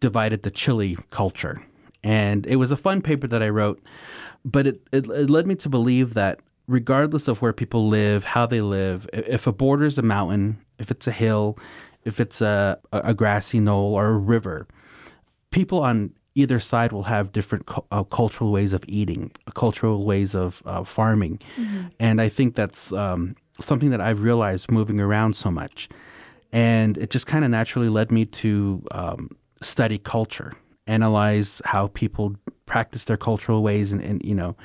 divided 0.00 0.42
the 0.42 0.50
chili 0.50 0.96
culture, 1.10 1.62
and 2.02 2.46
it 2.46 2.56
was 2.56 2.70
a 2.70 2.76
fun 2.76 3.02
paper 3.02 3.26
that 3.26 3.42
I 3.42 3.48
wrote 3.48 3.80
but 4.44 4.66
it, 4.66 4.80
it, 4.92 5.06
it 5.06 5.30
led 5.30 5.46
me 5.46 5.54
to 5.56 5.68
believe 5.68 6.14
that 6.14 6.40
regardless 6.66 7.28
of 7.28 7.40
where 7.42 7.52
people 7.52 7.88
live, 7.88 8.24
how 8.24 8.46
they 8.46 8.60
live, 8.60 9.08
if 9.12 9.46
a 9.46 9.52
border 9.52 9.86
is 9.86 9.98
a 9.98 10.02
mountain, 10.02 10.58
if 10.78 10.90
it's 10.90 11.06
a 11.06 11.12
hill, 11.12 11.58
if 12.04 12.20
it's 12.20 12.40
a, 12.40 12.78
a 12.92 13.14
grassy 13.14 13.60
knoll 13.60 13.94
or 13.94 14.06
a 14.08 14.18
river, 14.18 14.66
people 15.50 15.80
on 15.80 16.12
either 16.34 16.60
side 16.60 16.92
will 16.92 17.04
have 17.04 17.32
different 17.32 17.68
uh, 17.90 18.04
cultural 18.04 18.52
ways 18.52 18.72
of 18.72 18.84
eating, 18.86 19.32
cultural 19.54 20.04
ways 20.04 20.34
of 20.34 20.62
uh, 20.66 20.84
farming. 20.84 21.40
Mm-hmm. 21.56 21.88
And 21.98 22.20
I 22.20 22.28
think 22.28 22.54
that's 22.54 22.92
um, 22.92 23.34
something 23.60 23.90
that 23.90 24.00
I've 24.00 24.22
realized 24.22 24.70
moving 24.70 25.00
around 25.00 25.36
so 25.36 25.50
much. 25.50 25.88
And 26.52 26.96
it 26.98 27.10
just 27.10 27.26
kind 27.26 27.44
of 27.44 27.50
naturally 27.50 27.88
led 27.88 28.10
me 28.10 28.24
to 28.26 28.82
um, 28.92 29.30
study 29.62 29.98
culture, 29.98 30.54
analyze 30.86 31.60
how 31.64 31.88
people 31.88 32.34
practice 32.66 33.04
their 33.04 33.16
cultural 33.16 33.62
ways 33.62 33.92
and, 33.92 34.00
and 34.02 34.22
you 34.24 34.34
know 34.34 34.56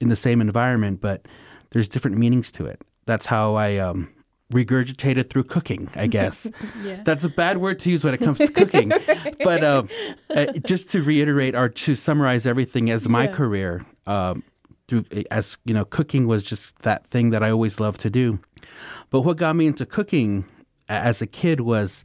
in 0.00 0.08
the 0.08 0.16
same 0.16 0.40
environment, 0.40 1.00
but 1.00 1.26
there's 1.70 1.88
different 1.88 2.16
meanings 2.16 2.50
to 2.52 2.66
it. 2.66 2.80
That's 3.06 3.26
how 3.26 3.54
I 3.54 3.76
um, 3.76 4.08
regurgitated 4.52 5.28
through 5.28 5.44
cooking, 5.44 5.88
I 5.94 6.06
guess. 6.16 6.50
yeah. 6.82 7.02
That's 7.04 7.24
a 7.24 7.28
bad 7.28 7.58
word 7.58 7.78
to 7.80 7.90
use 7.90 8.04
when 8.04 8.14
it 8.14 8.18
comes 8.18 8.38
to 8.38 8.48
cooking. 8.48 8.92
but 9.44 9.64
um, 9.64 9.88
uh, 10.30 10.46
just 10.64 10.90
to 10.90 11.02
reiterate 11.02 11.54
or 11.54 11.68
to 11.68 11.94
summarize 11.94 12.46
everything 12.46 12.90
as 12.90 13.08
my 13.08 13.24
yeah. 13.24 13.32
career, 13.32 13.86
um, 14.06 14.42
through 14.86 15.04
as 15.30 15.58
you 15.64 15.74
know, 15.74 15.84
cooking 15.84 16.26
was 16.26 16.42
just 16.42 16.78
that 16.80 17.06
thing 17.06 17.30
that 17.30 17.42
I 17.42 17.50
always 17.50 17.78
loved 17.78 18.00
to 18.02 18.10
do. 18.10 18.38
But 19.10 19.20
what 19.20 19.36
got 19.36 19.54
me 19.54 19.66
into 19.66 19.84
cooking 19.84 20.46
as 20.88 21.22
a 21.22 21.26
kid 21.26 21.60
was 21.60 22.04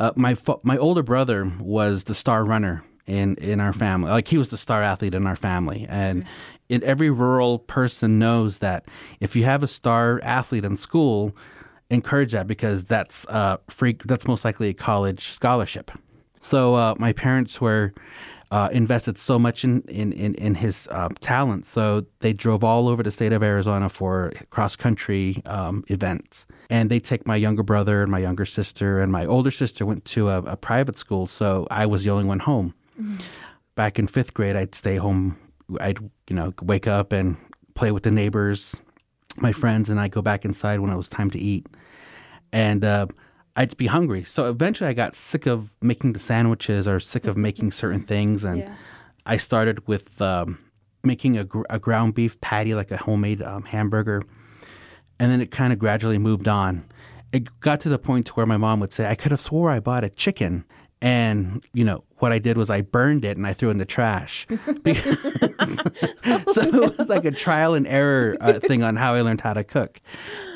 uh, 0.00 0.12
my 0.16 0.36
my 0.62 0.76
older 0.78 1.02
brother 1.02 1.52
was 1.60 2.04
the 2.04 2.14
star 2.14 2.44
runner 2.44 2.84
in 3.06 3.36
in 3.36 3.60
our 3.60 3.72
family. 3.72 4.10
Like 4.10 4.28
he 4.28 4.38
was 4.38 4.50
the 4.50 4.56
star 4.56 4.82
athlete 4.82 5.14
in 5.14 5.26
our 5.26 5.36
family, 5.36 5.86
and 5.88 6.24
in 6.68 6.82
every 6.84 7.10
rural 7.10 7.58
person 7.58 8.18
knows 8.18 8.58
that 8.58 8.84
if 9.20 9.36
you 9.36 9.44
have 9.44 9.62
a 9.62 9.68
star 9.68 10.20
athlete 10.22 10.64
in 10.64 10.76
school, 10.76 11.36
encourage 11.90 12.32
that 12.32 12.46
because 12.46 12.84
that's 12.84 13.26
uh 13.28 13.58
free. 13.68 13.96
That's 14.04 14.26
most 14.26 14.44
likely 14.44 14.68
a 14.68 14.74
college 14.74 15.28
scholarship. 15.28 15.90
So 16.40 16.74
uh, 16.74 16.94
my 16.98 17.12
parents 17.12 17.60
were 17.60 17.94
uh, 18.52 18.68
invested 18.70 19.16
so 19.16 19.38
much 19.38 19.64
in 19.64 19.80
in 19.88 20.12
in, 20.12 20.34
in 20.34 20.54
his 20.54 20.86
uh, 20.90 21.08
talent, 21.20 21.64
so 21.64 22.04
they 22.20 22.34
drove 22.34 22.62
all 22.62 22.86
over 22.86 23.02
the 23.02 23.10
state 23.10 23.32
of 23.32 23.42
Arizona 23.42 23.88
for 23.88 24.30
cross 24.50 24.76
country 24.76 25.42
um, 25.46 25.82
events, 25.88 26.46
and 26.68 26.90
they 26.90 27.00
take 27.00 27.26
my 27.26 27.34
younger 27.34 27.62
brother 27.62 28.02
and 28.02 28.10
my 28.10 28.18
younger 28.18 28.44
sister, 28.44 29.00
and 29.00 29.10
my 29.10 29.24
older 29.24 29.50
sister 29.50 29.86
went 29.86 30.04
to 30.04 30.28
a, 30.28 30.38
a 30.42 30.56
private 30.56 30.98
school, 30.98 31.26
so 31.26 31.66
I 31.70 31.86
was 31.86 32.04
the 32.04 32.10
only 32.10 32.26
one 32.26 32.40
home. 32.40 32.74
Mm-hmm. 33.00 33.16
Back 33.74 33.98
in 33.98 34.06
fifth 34.06 34.34
grade, 34.34 34.54
I'd 34.54 34.74
stay 34.74 34.96
home. 34.96 35.38
I'd 35.80 35.98
you 36.28 36.36
know 36.36 36.52
wake 36.60 36.86
up 36.86 37.10
and 37.10 37.38
play 37.74 37.90
with 37.90 38.02
the 38.02 38.10
neighbors, 38.10 38.76
my 39.38 39.52
friends, 39.52 39.88
and 39.88 39.98
I'd 39.98 40.12
go 40.12 40.20
back 40.20 40.44
inside 40.44 40.80
when 40.80 40.90
it 40.90 40.96
was 40.96 41.08
time 41.08 41.30
to 41.30 41.38
eat, 41.38 41.66
and 42.52 42.84
uh, 42.84 43.06
I'd 43.56 43.76
be 43.76 43.86
hungry. 43.86 44.24
So 44.24 44.48
eventually 44.48 44.88
I 44.88 44.94
got 44.94 45.14
sick 45.14 45.46
of 45.46 45.74
making 45.82 46.14
the 46.14 46.18
sandwiches 46.18 46.88
or 46.88 47.00
sick 47.00 47.26
of 47.26 47.36
making 47.36 47.72
certain 47.72 48.02
things. 48.02 48.44
And 48.44 48.60
yeah. 48.60 48.74
I 49.26 49.36
started 49.36 49.86
with 49.86 50.20
um, 50.22 50.58
making 51.04 51.36
a, 51.36 51.44
gr- 51.44 51.64
a, 51.68 51.78
ground 51.78 52.14
beef 52.14 52.40
patty, 52.40 52.74
like 52.74 52.90
a 52.90 52.96
homemade 52.96 53.42
um, 53.42 53.64
hamburger. 53.64 54.22
And 55.18 55.30
then 55.30 55.40
it 55.40 55.50
kind 55.50 55.72
of 55.72 55.78
gradually 55.78 56.18
moved 56.18 56.48
on. 56.48 56.84
It 57.32 57.60
got 57.60 57.80
to 57.82 57.88
the 57.88 57.98
point 57.98 58.26
to 58.26 58.32
where 58.32 58.46
my 58.46 58.56
mom 58.56 58.80
would 58.80 58.92
say, 58.92 59.06
I 59.06 59.14
could 59.14 59.32
have 59.32 59.40
swore 59.40 59.70
I 59.70 59.80
bought 59.80 60.04
a 60.04 60.10
chicken. 60.10 60.64
And, 61.02 61.64
you 61.74 61.84
know, 61.84 62.04
what 62.18 62.32
I 62.32 62.38
did 62.38 62.56
was 62.56 62.70
I 62.70 62.80
burned 62.80 63.24
it 63.24 63.36
and 63.36 63.46
I 63.46 63.52
threw 63.52 63.68
it 63.68 63.72
in 63.72 63.78
the 63.78 63.84
trash. 63.84 64.46
Because, 64.82 65.18
so 66.54 66.62
it 66.62 66.98
was 66.98 67.08
like 67.08 67.24
a 67.24 67.30
trial 67.30 67.74
and 67.74 67.86
error 67.86 68.36
uh, 68.40 68.58
thing 68.58 68.82
on 68.82 68.96
how 68.96 69.14
I 69.14 69.20
learned 69.20 69.40
how 69.40 69.52
to 69.52 69.64
cook. 69.64 70.00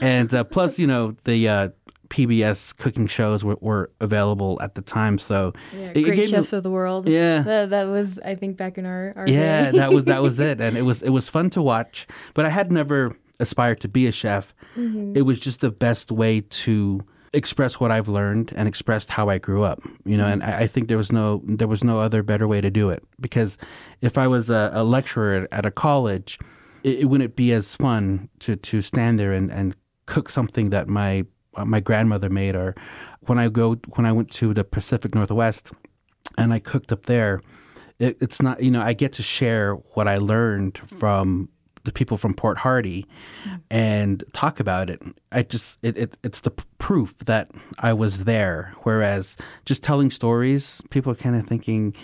And 0.00 0.32
uh, 0.32 0.44
plus, 0.44 0.78
you 0.78 0.86
know, 0.86 1.14
the 1.24 1.48
uh, 1.48 1.68
PBS 2.08 2.76
cooking 2.76 3.06
shows 3.06 3.44
were, 3.44 3.56
were 3.60 3.90
available 4.00 4.58
at 4.60 4.74
the 4.74 4.82
time. 4.82 5.18
So 5.18 5.52
yeah, 5.72 5.92
it, 5.94 6.02
great 6.02 6.18
it 6.18 6.30
chefs 6.30 6.52
me, 6.52 6.58
of 6.58 6.64
the 6.64 6.70
world. 6.70 7.08
Yeah, 7.08 7.42
that, 7.42 7.70
that, 7.70 7.84
was 7.84 8.18
I 8.24 8.34
think 8.34 8.56
back 8.56 8.78
in 8.78 8.86
our, 8.86 9.12
our 9.16 9.28
yeah 9.28 9.70
that 9.72 9.92
was 9.92 10.04
that 10.04 10.22
was 10.22 10.38
it, 10.40 10.60
and 10.60 10.76
it 10.76 10.82
was 10.82 11.02
it 11.02 11.10
was 11.10 11.28
fun 11.28 11.50
to 11.50 11.62
watch. 11.62 12.06
But 12.34 12.46
I 12.46 12.50
had 12.50 12.70
never 12.72 13.16
aspired 13.40 13.80
to 13.80 13.88
be 13.88 14.06
a 14.06 14.12
chef. 14.12 14.54
Mm-hmm. 14.76 15.16
It 15.16 15.22
was 15.22 15.38
just 15.38 15.60
the 15.60 15.70
best 15.70 16.10
way 16.10 16.40
to 16.40 17.04
express 17.32 17.78
what 17.78 17.90
I've 17.90 18.08
learned 18.08 18.52
and 18.56 18.66
expressed 18.66 19.10
how 19.10 19.28
I 19.28 19.38
grew 19.38 19.62
up. 19.62 19.82
You 20.04 20.16
know, 20.16 20.24
mm-hmm. 20.24 20.42
and 20.42 20.44
I, 20.44 20.60
I, 20.60 20.66
think 20.66 20.88
there 20.88 20.96
was 20.96 21.12
no 21.12 21.42
there 21.44 21.68
was 21.68 21.84
no 21.84 22.00
other 22.00 22.22
better 22.22 22.48
way 22.48 22.60
to 22.60 22.70
do 22.70 22.90
it 22.90 23.02
because 23.20 23.58
if 24.00 24.16
I 24.16 24.26
was 24.26 24.48
a, 24.48 24.70
a 24.72 24.84
lecturer 24.84 25.46
at 25.52 25.66
a 25.66 25.70
college, 25.70 26.38
it, 26.82 27.00
it, 27.00 27.04
wouldn't 27.06 27.36
be 27.36 27.52
as 27.52 27.74
fun 27.74 28.28
to 28.40 28.56
to 28.56 28.80
stand 28.80 29.18
there 29.18 29.32
and 29.32 29.50
and 29.52 29.74
cook 30.06 30.30
something 30.30 30.70
that 30.70 30.88
my 30.88 31.26
Uh, 31.56 31.64
my 31.64 31.80
grandmother 31.80 32.28
made, 32.28 32.54
or 32.54 32.74
when 33.22 33.38
I 33.38 33.48
go 33.48 33.74
when 33.94 34.06
I 34.06 34.12
went 34.12 34.30
to 34.32 34.54
the 34.54 34.64
Pacific 34.64 35.14
Northwest 35.14 35.72
and 36.38 36.52
I 36.52 36.58
cooked 36.58 36.92
up 36.92 37.06
there, 37.06 37.40
it, 37.98 38.16
it's 38.20 38.40
not 38.40 38.62
you 38.62 38.70
know 38.70 38.82
I 38.82 38.92
get 38.92 39.12
to 39.14 39.22
share 39.22 39.74
what 39.94 40.06
I 40.08 40.16
learned 40.16 40.78
from 40.86 41.48
the 41.86 41.92
people 41.92 42.18
from 42.18 42.34
Port 42.34 42.58
Hardy 42.58 43.06
and 43.70 44.22
talk 44.32 44.60
about 44.60 44.90
it. 44.90 45.00
I 45.32 45.44
just 45.44 45.78
it, 45.82 45.96
it 45.96 46.16
it's 46.22 46.40
the 46.40 46.50
proof 46.78 47.16
that 47.20 47.50
I 47.78 47.94
was 47.94 48.24
there. 48.24 48.74
Whereas 48.82 49.36
just 49.64 49.82
telling 49.82 50.10
stories, 50.10 50.82
people 50.90 51.12
are 51.12 51.16
kind 51.16 51.36
of 51.36 51.46
thinking 51.46 51.94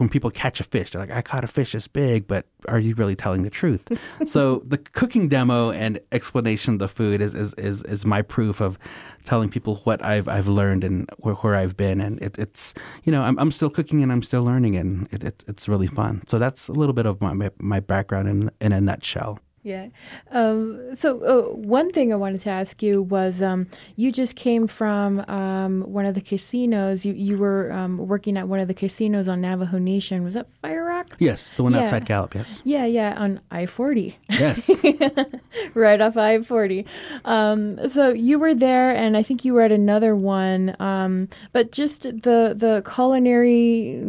when 0.00 0.08
people 0.08 0.30
catch 0.30 0.60
a 0.60 0.64
fish, 0.64 0.92
they're 0.92 1.00
like, 1.02 1.10
I 1.10 1.20
caught 1.20 1.44
a 1.44 1.46
fish 1.46 1.72
this 1.72 1.86
big, 1.86 2.26
but 2.26 2.46
are 2.68 2.78
you 2.78 2.94
really 2.94 3.14
telling 3.14 3.42
the 3.42 3.50
truth? 3.50 3.86
so 4.26 4.62
the 4.66 4.78
cooking 4.78 5.28
demo 5.28 5.70
and 5.70 6.00
explanation 6.10 6.72
of 6.72 6.78
the 6.78 6.88
food 6.88 7.20
is, 7.20 7.34
is, 7.34 7.52
is, 7.54 7.82
is, 7.82 8.06
my 8.06 8.22
proof 8.22 8.62
of 8.62 8.78
telling 9.26 9.50
people 9.50 9.76
what 9.84 10.02
I've, 10.02 10.26
I've 10.26 10.48
learned 10.48 10.84
and 10.84 11.06
where, 11.18 11.34
where 11.34 11.54
I've 11.54 11.76
been. 11.76 12.00
And 12.00 12.18
it, 12.22 12.38
it's, 12.38 12.72
you 13.04 13.12
know, 13.12 13.20
I'm, 13.20 13.38
I'm 13.38 13.52
still 13.52 13.68
cooking 13.68 14.02
and 14.02 14.10
I'm 14.10 14.22
still 14.22 14.42
learning 14.42 14.74
and 14.76 15.06
it, 15.12 15.22
it, 15.22 15.44
it's 15.46 15.68
really 15.68 15.86
fun. 15.86 16.22
So 16.28 16.38
that's 16.38 16.68
a 16.68 16.72
little 16.72 16.94
bit 16.94 17.04
of 17.04 17.20
my, 17.20 17.50
my 17.58 17.80
background 17.80 18.26
in, 18.26 18.50
in 18.62 18.72
a 18.72 18.80
nutshell. 18.80 19.38
Yeah. 19.62 19.88
Um, 20.30 20.96
so 20.96 21.20
uh, 21.20 21.54
one 21.54 21.90
thing 21.92 22.14
I 22.14 22.16
wanted 22.16 22.40
to 22.42 22.50
ask 22.50 22.82
you 22.82 23.02
was 23.02 23.42
um, 23.42 23.66
you 23.94 24.10
just 24.10 24.34
came 24.34 24.66
from 24.66 25.20
um, 25.28 25.82
one 25.82 26.06
of 26.06 26.14
the 26.14 26.22
casinos. 26.22 27.04
You 27.04 27.12
you 27.12 27.36
were 27.36 27.70
um, 27.70 27.98
working 27.98 28.38
at 28.38 28.48
one 28.48 28.58
of 28.58 28.68
the 28.68 28.74
casinos 28.74 29.28
on 29.28 29.42
Navajo 29.42 29.76
Nation. 29.76 30.24
Was 30.24 30.32
that 30.32 30.46
Fire 30.62 30.84
Rock? 30.84 31.14
Yes, 31.18 31.52
the 31.56 31.62
one 31.62 31.74
yeah. 31.74 31.80
outside 31.80 32.06
Gallup. 32.06 32.34
Yes. 32.34 32.62
Yeah, 32.64 32.86
yeah, 32.86 33.14
on 33.18 33.40
I 33.50 33.66
forty. 33.66 34.18
Yes. 34.30 34.70
right 35.74 36.00
off 36.00 36.16
I 36.16 36.40
forty. 36.40 36.86
Um, 37.26 37.86
so 37.90 38.08
you 38.08 38.38
were 38.38 38.54
there, 38.54 38.96
and 38.96 39.14
I 39.14 39.22
think 39.22 39.44
you 39.44 39.52
were 39.52 39.62
at 39.62 39.72
another 39.72 40.16
one. 40.16 40.74
Um, 40.80 41.28
but 41.52 41.70
just 41.70 42.04
the 42.04 42.54
the 42.56 42.82
culinary 42.90 44.00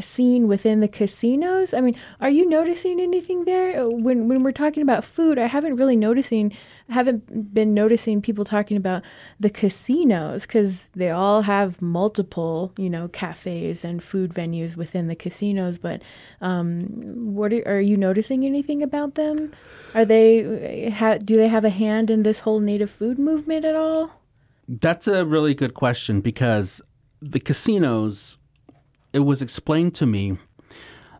scene 0.00 0.48
within 0.48 0.80
the 0.80 0.88
casinos. 0.88 1.72
I 1.72 1.80
mean, 1.80 1.96
are 2.20 2.28
you 2.28 2.46
noticing 2.46 3.00
anything 3.00 3.46
there 3.46 3.88
when 3.88 4.28
when 4.28 4.42
we're 4.42 4.49
we're 4.50 4.66
talking 4.66 4.82
about 4.82 5.04
food, 5.04 5.38
I 5.38 5.46
haven't 5.46 5.76
really 5.76 5.94
noticing, 5.94 6.52
haven't 6.88 7.54
been 7.54 7.72
noticing 7.72 8.20
people 8.20 8.44
talking 8.44 8.76
about 8.76 9.04
the 9.38 9.48
casinos 9.48 10.42
because 10.42 10.88
they 10.96 11.10
all 11.10 11.42
have 11.42 11.80
multiple, 11.80 12.72
you 12.76 12.90
know, 12.90 13.06
cafes 13.06 13.84
and 13.84 14.02
food 14.02 14.34
venues 14.34 14.74
within 14.74 15.06
the 15.06 15.14
casinos. 15.14 15.78
But 15.78 16.02
um, 16.40 16.80
what 17.32 17.52
are, 17.52 17.62
are, 17.76 17.80
you 17.80 17.96
noticing 17.96 18.44
anything 18.44 18.82
about 18.82 19.14
them? 19.14 19.52
Are 19.94 20.04
they 20.04 20.90
ha, 20.90 21.18
do 21.18 21.36
they 21.36 21.46
have 21.46 21.64
a 21.64 21.70
hand 21.70 22.10
in 22.10 22.24
this 22.24 22.40
whole 22.40 22.58
native 22.58 22.90
food 22.90 23.20
movement 23.20 23.64
at 23.64 23.76
all? 23.76 24.10
That's 24.66 25.06
a 25.06 25.24
really 25.24 25.54
good 25.54 25.74
question 25.74 26.20
because 26.20 26.80
the 27.22 27.38
casinos. 27.38 28.36
It 29.12 29.20
was 29.20 29.42
explained 29.42 29.96
to 29.96 30.06
me 30.06 30.38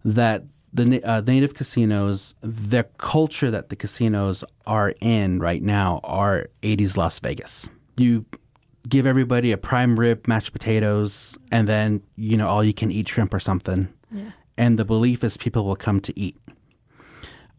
that 0.04 0.44
the 0.72 1.02
uh, 1.02 1.20
native 1.22 1.54
casinos, 1.54 2.34
the 2.40 2.84
culture 2.98 3.50
that 3.50 3.68
the 3.68 3.76
casinos 3.76 4.44
are 4.66 4.94
in 5.00 5.40
right 5.40 5.62
now 5.62 6.00
are 6.04 6.48
80s 6.62 6.96
Las 6.96 7.18
Vegas. 7.18 7.68
You 7.96 8.24
give 8.88 9.06
everybody 9.06 9.52
a 9.52 9.58
prime 9.58 9.98
rib, 9.98 10.26
mashed 10.26 10.52
potatoes, 10.52 11.36
and 11.50 11.68
then, 11.68 12.02
you 12.16 12.36
know, 12.36 12.48
all 12.48 12.62
you 12.64 12.72
can 12.72 12.90
eat 12.90 13.08
shrimp 13.08 13.34
or 13.34 13.40
something. 13.40 13.88
Yeah. 14.12 14.30
And 14.56 14.78
the 14.78 14.84
belief 14.84 15.24
is 15.24 15.36
people 15.36 15.64
will 15.64 15.76
come 15.76 16.00
to 16.00 16.18
eat. 16.18 16.38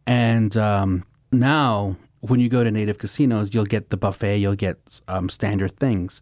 And 0.07 0.55
um, 0.57 1.03
now, 1.31 1.95
when 2.21 2.39
you 2.39 2.49
go 2.49 2.63
to 2.63 2.71
native 2.71 2.97
casinos, 2.97 3.53
you'll 3.53 3.65
get 3.65 3.89
the 3.89 3.97
buffet, 3.97 4.37
you'll 4.37 4.55
get 4.55 4.77
um, 5.07 5.29
standard 5.29 5.77
things. 5.77 6.21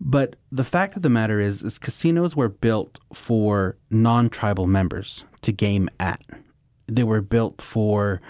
But 0.00 0.36
the 0.52 0.64
fact 0.64 0.96
of 0.96 1.02
the 1.02 1.10
matter 1.10 1.40
is, 1.40 1.62
is 1.62 1.78
casinos 1.78 2.36
were 2.36 2.48
built 2.48 2.98
for 3.12 3.76
non-tribal 3.90 4.66
members 4.66 5.24
to 5.42 5.52
game 5.52 5.88
at. 6.00 6.22
They 6.86 7.04
were 7.04 7.20
built 7.20 7.60
for 7.60 8.20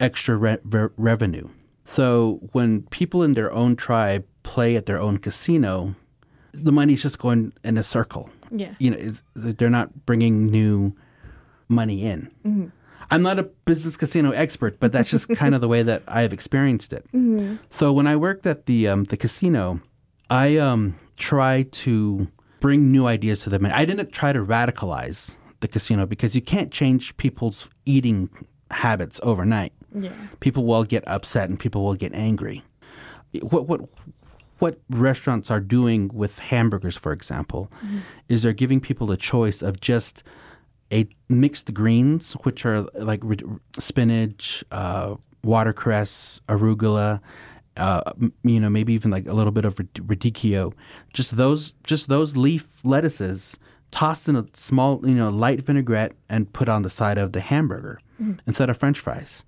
extra 0.00 0.36
re- 0.36 0.58
re- 0.64 0.88
revenue. 0.96 1.48
So 1.84 2.40
when 2.52 2.82
people 2.82 3.22
in 3.22 3.34
their 3.34 3.50
own 3.52 3.76
tribe 3.76 4.26
play 4.42 4.76
at 4.76 4.86
their 4.86 5.00
own 5.00 5.18
casino, 5.18 5.94
the 6.52 6.72
money's 6.72 7.02
just 7.02 7.18
going 7.18 7.52
in 7.64 7.78
a 7.78 7.84
circle. 7.84 8.30
Yeah, 8.50 8.74
you 8.78 8.90
know, 8.90 9.14
they're 9.34 9.70
not 9.70 10.06
bringing 10.06 10.46
new 10.46 10.94
money 11.68 12.04
in. 12.04 12.30
Mm-hmm. 12.46 12.66
I'm 13.10 13.22
not 13.22 13.38
a 13.38 13.44
business 13.64 13.96
casino 13.96 14.32
expert, 14.32 14.78
but 14.80 14.92
that's 14.92 15.10
just 15.10 15.28
kind 15.30 15.54
of 15.54 15.60
the 15.60 15.68
way 15.68 15.82
that 15.82 16.02
I 16.08 16.22
have 16.22 16.32
experienced 16.32 16.92
it. 16.92 17.06
Mm-hmm. 17.14 17.56
So 17.70 17.92
when 17.92 18.06
I 18.06 18.16
worked 18.16 18.46
at 18.46 18.66
the 18.66 18.88
um, 18.88 19.04
the 19.04 19.16
casino, 19.16 19.80
I 20.28 20.56
um, 20.58 20.98
try 21.16 21.62
to 21.62 22.28
bring 22.60 22.92
new 22.92 23.06
ideas 23.06 23.40
to 23.42 23.50
them. 23.50 23.64
I 23.64 23.84
didn't 23.84 24.12
try 24.12 24.32
to 24.32 24.40
radicalize 24.44 25.34
the 25.60 25.68
casino 25.68 26.06
because 26.06 26.34
you 26.34 26.42
can't 26.42 26.70
change 26.70 27.16
people's 27.16 27.68
eating 27.84 28.28
habits 28.70 29.20
overnight. 29.22 29.72
Yeah. 29.94 30.12
People 30.40 30.64
will 30.64 30.84
get 30.84 31.06
upset 31.06 31.48
and 31.48 31.58
people 31.58 31.84
will 31.84 31.94
get 31.94 32.12
angry. 32.14 32.62
What 33.40 33.66
what 33.66 33.80
what 34.58 34.78
restaurants 34.90 35.50
are 35.50 35.60
doing 35.60 36.10
with 36.12 36.38
hamburgers, 36.38 36.96
for 36.96 37.12
example, 37.12 37.70
mm-hmm. 37.76 38.00
is 38.28 38.42
they're 38.42 38.52
giving 38.52 38.80
people 38.80 39.10
a 39.12 39.16
choice 39.16 39.62
of 39.62 39.80
just 39.80 40.22
a 40.92 41.06
mixed 41.28 41.72
greens, 41.74 42.32
which 42.42 42.64
are 42.66 42.82
like 42.94 43.22
spinach, 43.78 44.64
uh, 44.72 45.14
watercress, 45.44 46.40
arugula, 46.48 47.20
uh, 47.76 48.02
you 48.42 48.58
know, 48.58 48.68
maybe 48.68 48.92
even 48.94 49.10
like 49.10 49.26
a 49.26 49.32
little 49.32 49.52
bit 49.52 49.64
of 49.64 49.76
radicchio. 49.76 50.72
Just 51.12 51.36
those, 51.36 51.72
just 51.84 52.08
those 52.08 52.36
leaf 52.36 52.66
lettuces 52.84 53.56
tossed 53.90 54.28
in 54.28 54.36
a 54.36 54.46
small, 54.52 55.00
you 55.04 55.14
know, 55.14 55.30
light 55.30 55.62
vinaigrette 55.62 56.12
and 56.28 56.52
put 56.52 56.68
on 56.68 56.82
the 56.82 56.90
side 56.90 57.18
of 57.18 57.32
the 57.32 57.40
hamburger 57.40 58.00
mm-hmm. 58.20 58.38
instead 58.46 58.70
of 58.70 58.76
French 58.76 58.98
fries, 58.98 59.44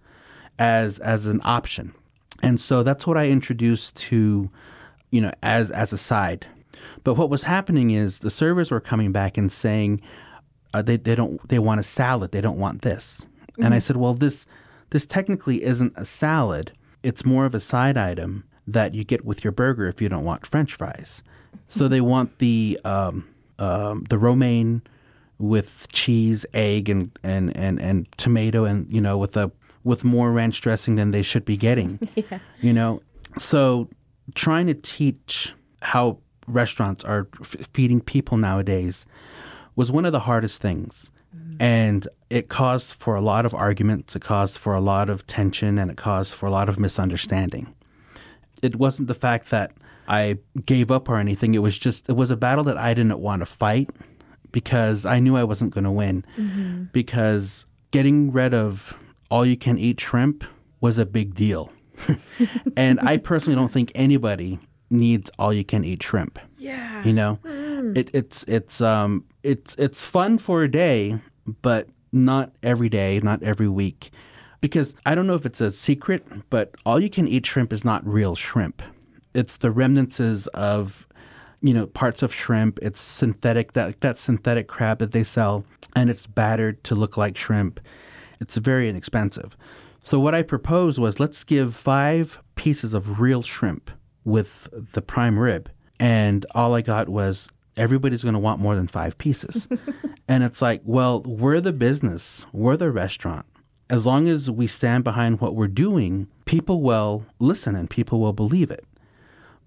as 0.58 0.98
as 1.00 1.26
an 1.26 1.40
option. 1.44 1.94
And 2.42 2.60
so 2.60 2.82
that's 2.82 3.06
what 3.06 3.18
I 3.18 3.28
introduced 3.28 3.96
to, 3.96 4.50
you 5.10 5.20
know, 5.20 5.32
as 5.42 5.70
as 5.70 5.92
a 5.92 5.98
side. 5.98 6.46
But 7.04 7.14
what 7.14 7.30
was 7.30 7.42
happening 7.42 7.90
is 7.90 8.20
the 8.20 8.30
servers 8.30 8.70
were 8.70 8.80
coming 8.80 9.12
back 9.12 9.36
and 9.36 9.52
saying, 9.52 10.00
uh, 10.72 10.82
they 10.82 10.96
they 10.96 11.14
don't 11.14 11.46
they 11.48 11.58
want 11.58 11.80
a 11.80 11.84
salad. 11.84 12.32
They 12.32 12.40
don't 12.40 12.58
want 12.58 12.82
this. 12.82 13.26
And 13.62 13.74
I 13.74 13.78
said, 13.78 13.96
well, 13.96 14.14
this 14.14 14.46
this 14.90 15.04
technically 15.04 15.62
isn't 15.62 15.92
a 15.96 16.06
salad. 16.06 16.72
It's 17.02 17.24
more 17.24 17.44
of 17.44 17.54
a 17.54 17.60
side 17.60 17.98
item 17.98 18.44
that 18.66 18.94
you 18.94 19.04
get 19.04 19.24
with 19.24 19.44
your 19.44 19.52
burger 19.52 19.86
if 19.86 20.00
you 20.00 20.08
don't 20.08 20.24
want 20.24 20.46
French 20.46 20.74
fries. 20.74 21.22
So 21.68 21.88
they 21.88 22.00
want 22.00 22.38
the 22.38 22.80
um, 22.84 23.28
um, 23.60 24.04
the 24.08 24.18
romaine 24.18 24.82
with 25.38 25.86
cheese, 25.92 26.44
egg, 26.52 26.88
and, 26.88 27.10
and, 27.22 27.56
and, 27.56 27.80
and 27.80 28.08
tomato, 28.16 28.64
and 28.64 28.90
you 28.92 29.00
know 29.00 29.16
with 29.16 29.36
a 29.36 29.50
with 29.84 30.04
more 30.04 30.30
ranch 30.32 30.60
dressing 30.60 30.96
than 30.96 31.10
they 31.10 31.22
should 31.22 31.44
be 31.44 31.56
getting. 31.56 31.98
Yeah. 32.14 32.38
You 32.60 32.72
know, 32.72 33.00
so 33.38 33.88
trying 34.34 34.66
to 34.66 34.74
teach 34.74 35.54
how 35.80 36.18
restaurants 36.46 37.04
are 37.04 37.28
f- 37.40 37.56
feeding 37.72 38.00
people 38.00 38.36
nowadays 38.36 39.06
was 39.76 39.90
one 39.90 40.04
of 40.04 40.12
the 40.12 40.20
hardest 40.20 40.60
things. 40.60 41.10
And 41.60 42.08
it 42.28 42.48
caused 42.48 42.94
for 42.94 43.14
a 43.14 43.20
lot 43.20 43.46
of 43.46 43.54
arguments, 43.54 44.16
it 44.16 44.22
caused 44.22 44.58
for 44.58 44.74
a 44.74 44.80
lot 44.80 45.08
of 45.08 45.26
tension, 45.26 45.78
and 45.78 45.90
it 45.90 45.96
caused 45.96 46.34
for 46.34 46.46
a 46.46 46.50
lot 46.50 46.68
of 46.68 46.78
misunderstanding. 46.78 47.72
It 48.62 48.76
wasn't 48.76 49.08
the 49.08 49.14
fact 49.14 49.50
that 49.50 49.72
I 50.10 50.38
gave 50.66 50.90
up 50.90 51.08
or 51.08 51.18
anything. 51.18 51.54
It 51.54 51.60
was 51.60 51.78
just, 51.78 52.08
it 52.08 52.14
was 52.14 52.30
a 52.30 52.36
battle 52.36 52.64
that 52.64 52.76
I 52.76 52.92
didn't 52.92 53.18
want 53.20 53.40
to 53.42 53.46
fight 53.46 53.88
because 54.52 55.06
I 55.06 55.20
knew 55.20 55.36
I 55.36 55.44
wasn't 55.44 55.72
going 55.72 55.84
to 55.84 55.90
win. 55.90 56.24
Because 56.92 57.64
getting 57.92 58.32
rid 58.32 58.52
of 58.52 58.94
all 59.30 59.46
you 59.46 59.56
can 59.56 59.78
eat 59.78 60.00
shrimp 60.00 60.44
was 60.80 60.98
a 60.98 61.06
big 61.06 61.34
deal. 61.34 61.72
and 62.76 62.98
I 63.00 63.18
personally 63.18 63.54
don't 63.54 63.72
think 63.72 63.92
anybody 63.94 64.58
needs 64.90 65.30
all 65.38 65.52
you 65.52 65.64
can 65.64 65.84
eat 65.84 66.02
shrimp. 66.02 66.38
Yeah. 66.58 67.04
You 67.04 67.12
know, 67.12 67.38
it, 67.94 68.10
it's 68.12 68.44
it's 68.48 68.80
um 68.80 69.24
it's 69.42 69.74
it's 69.78 70.02
fun 70.02 70.38
for 70.38 70.62
a 70.62 70.70
day, 70.70 71.18
but 71.62 71.88
not 72.12 72.52
every 72.62 72.88
day, 72.88 73.20
not 73.22 73.42
every 73.42 73.68
week, 73.68 74.10
because 74.60 74.94
I 75.06 75.14
don't 75.14 75.26
know 75.26 75.34
if 75.34 75.46
it's 75.46 75.60
a 75.60 75.70
secret, 75.72 76.26
but 76.50 76.74
all 76.84 77.00
you 77.00 77.08
can 77.10 77.28
eat 77.28 77.46
shrimp 77.46 77.72
is 77.72 77.84
not 77.84 78.06
real 78.06 78.34
shrimp. 78.34 78.82
It's 79.34 79.56
the 79.58 79.70
remnants 79.70 80.20
of 80.48 81.06
you 81.62 81.74
know 81.74 81.86
parts 81.86 82.22
of 82.22 82.34
shrimp. 82.34 82.78
It's 82.82 83.00
synthetic 83.00 83.72
that 83.72 84.00
that 84.00 84.18
synthetic 84.18 84.68
crab 84.68 84.98
that 84.98 85.12
they 85.12 85.24
sell, 85.24 85.64
and 85.94 86.10
it's 86.10 86.26
battered 86.26 86.82
to 86.84 86.94
look 86.94 87.16
like 87.16 87.36
shrimp. 87.36 87.80
It's 88.40 88.56
very 88.56 88.88
inexpensive. 88.88 89.56
So 90.02 90.18
what 90.18 90.34
I 90.34 90.42
proposed 90.42 90.98
was 90.98 91.20
let's 91.20 91.44
give 91.44 91.76
five 91.76 92.38
pieces 92.54 92.94
of 92.94 93.20
real 93.20 93.42
shrimp 93.42 93.90
with 94.24 94.68
the 94.92 95.02
prime 95.02 95.38
rib, 95.38 95.70
and 95.98 96.46
all 96.54 96.74
I 96.74 96.82
got 96.82 97.08
was 97.08 97.48
everybody's 97.76 98.22
going 98.22 98.34
to 98.34 98.38
want 98.38 98.60
more 98.60 98.74
than 98.74 98.88
five 98.88 99.16
pieces. 99.18 99.68
and 100.28 100.44
it's 100.44 100.60
like, 100.62 100.82
well, 100.84 101.22
we're 101.22 101.60
the 101.60 101.72
business, 101.72 102.44
we're 102.52 102.76
the 102.76 102.90
restaurant. 102.90 103.46
As 103.88 104.06
long 104.06 104.28
as 104.28 104.50
we 104.50 104.66
stand 104.66 105.02
behind 105.02 105.40
what 105.40 105.56
we're 105.56 105.66
doing, 105.66 106.28
people 106.44 106.80
will 106.80 107.26
listen 107.40 107.74
and 107.74 107.90
people 107.90 108.20
will 108.20 108.32
believe 108.32 108.70
it. 108.70 108.84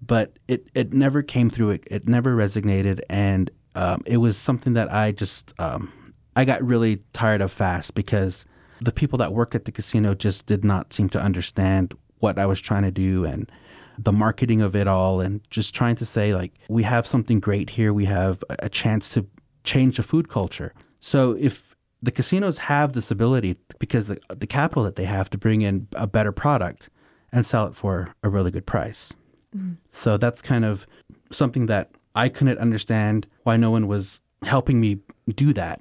But 0.06 0.38
it, 0.48 0.68
it 0.74 0.92
never 0.92 1.22
came 1.22 1.50
through. 1.50 1.70
It, 1.70 1.84
it 1.90 2.08
never 2.08 2.36
resonated, 2.36 3.00
and 3.08 3.50
um, 3.74 4.02
it 4.06 4.18
was 4.18 4.36
something 4.36 4.74
that 4.74 4.92
I 4.92 5.12
just 5.12 5.54
um, 5.58 5.92
I 6.36 6.44
got 6.44 6.62
really 6.62 7.00
tired 7.12 7.40
of 7.40 7.52
fast 7.52 7.94
because 7.94 8.44
the 8.80 8.92
people 8.92 9.18
that 9.18 9.32
worked 9.32 9.54
at 9.54 9.64
the 9.64 9.72
casino 9.72 10.14
just 10.14 10.46
did 10.46 10.64
not 10.64 10.92
seem 10.92 11.08
to 11.10 11.20
understand 11.20 11.94
what 12.18 12.38
I 12.38 12.46
was 12.46 12.60
trying 12.60 12.82
to 12.82 12.90
do 12.90 13.24
and 13.24 13.50
the 13.98 14.12
marketing 14.12 14.60
of 14.60 14.74
it 14.74 14.88
all 14.88 15.20
and 15.20 15.40
just 15.50 15.74
trying 15.74 15.96
to 15.96 16.04
say 16.06 16.34
like 16.34 16.52
we 16.68 16.82
have 16.82 17.06
something 17.06 17.38
great 17.38 17.70
here 17.70 17.92
we 17.92 18.06
have 18.06 18.42
a- 18.48 18.68
chance 18.68 19.08
to 19.10 19.26
change 19.62 19.98
the 19.98 20.02
food 20.02 20.28
culture 20.28 20.74
so 21.00 21.36
if 21.38 21.76
the 22.02 22.10
casinos 22.10 22.58
have 22.58 22.92
this 22.92 23.10
ability 23.10 23.56
because 23.78 24.06
the, 24.06 24.18
the 24.28 24.46
capital 24.46 24.82
that 24.82 24.96
they 24.96 25.04
have 25.04 25.30
to 25.30 25.38
bring 25.38 25.62
in 25.62 25.86
a 25.92 26.06
better 26.06 26.32
product 26.32 26.88
and 27.30 27.46
sell 27.46 27.66
it 27.66 27.76
for 27.76 28.12
a 28.24 28.28
really 28.28 28.50
good 28.50 28.66
price 28.66 29.12
so 29.90 30.16
that's 30.16 30.42
kind 30.42 30.64
of 30.64 30.86
something 31.30 31.66
that 31.66 31.90
i 32.14 32.28
couldn't 32.28 32.58
understand 32.58 33.26
why 33.44 33.56
no 33.56 33.70
one 33.70 33.86
was 33.86 34.20
helping 34.42 34.80
me 34.80 34.98
do 35.34 35.52
that 35.52 35.80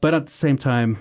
but 0.00 0.14
at 0.14 0.26
the 0.26 0.32
same 0.32 0.56
time 0.56 0.98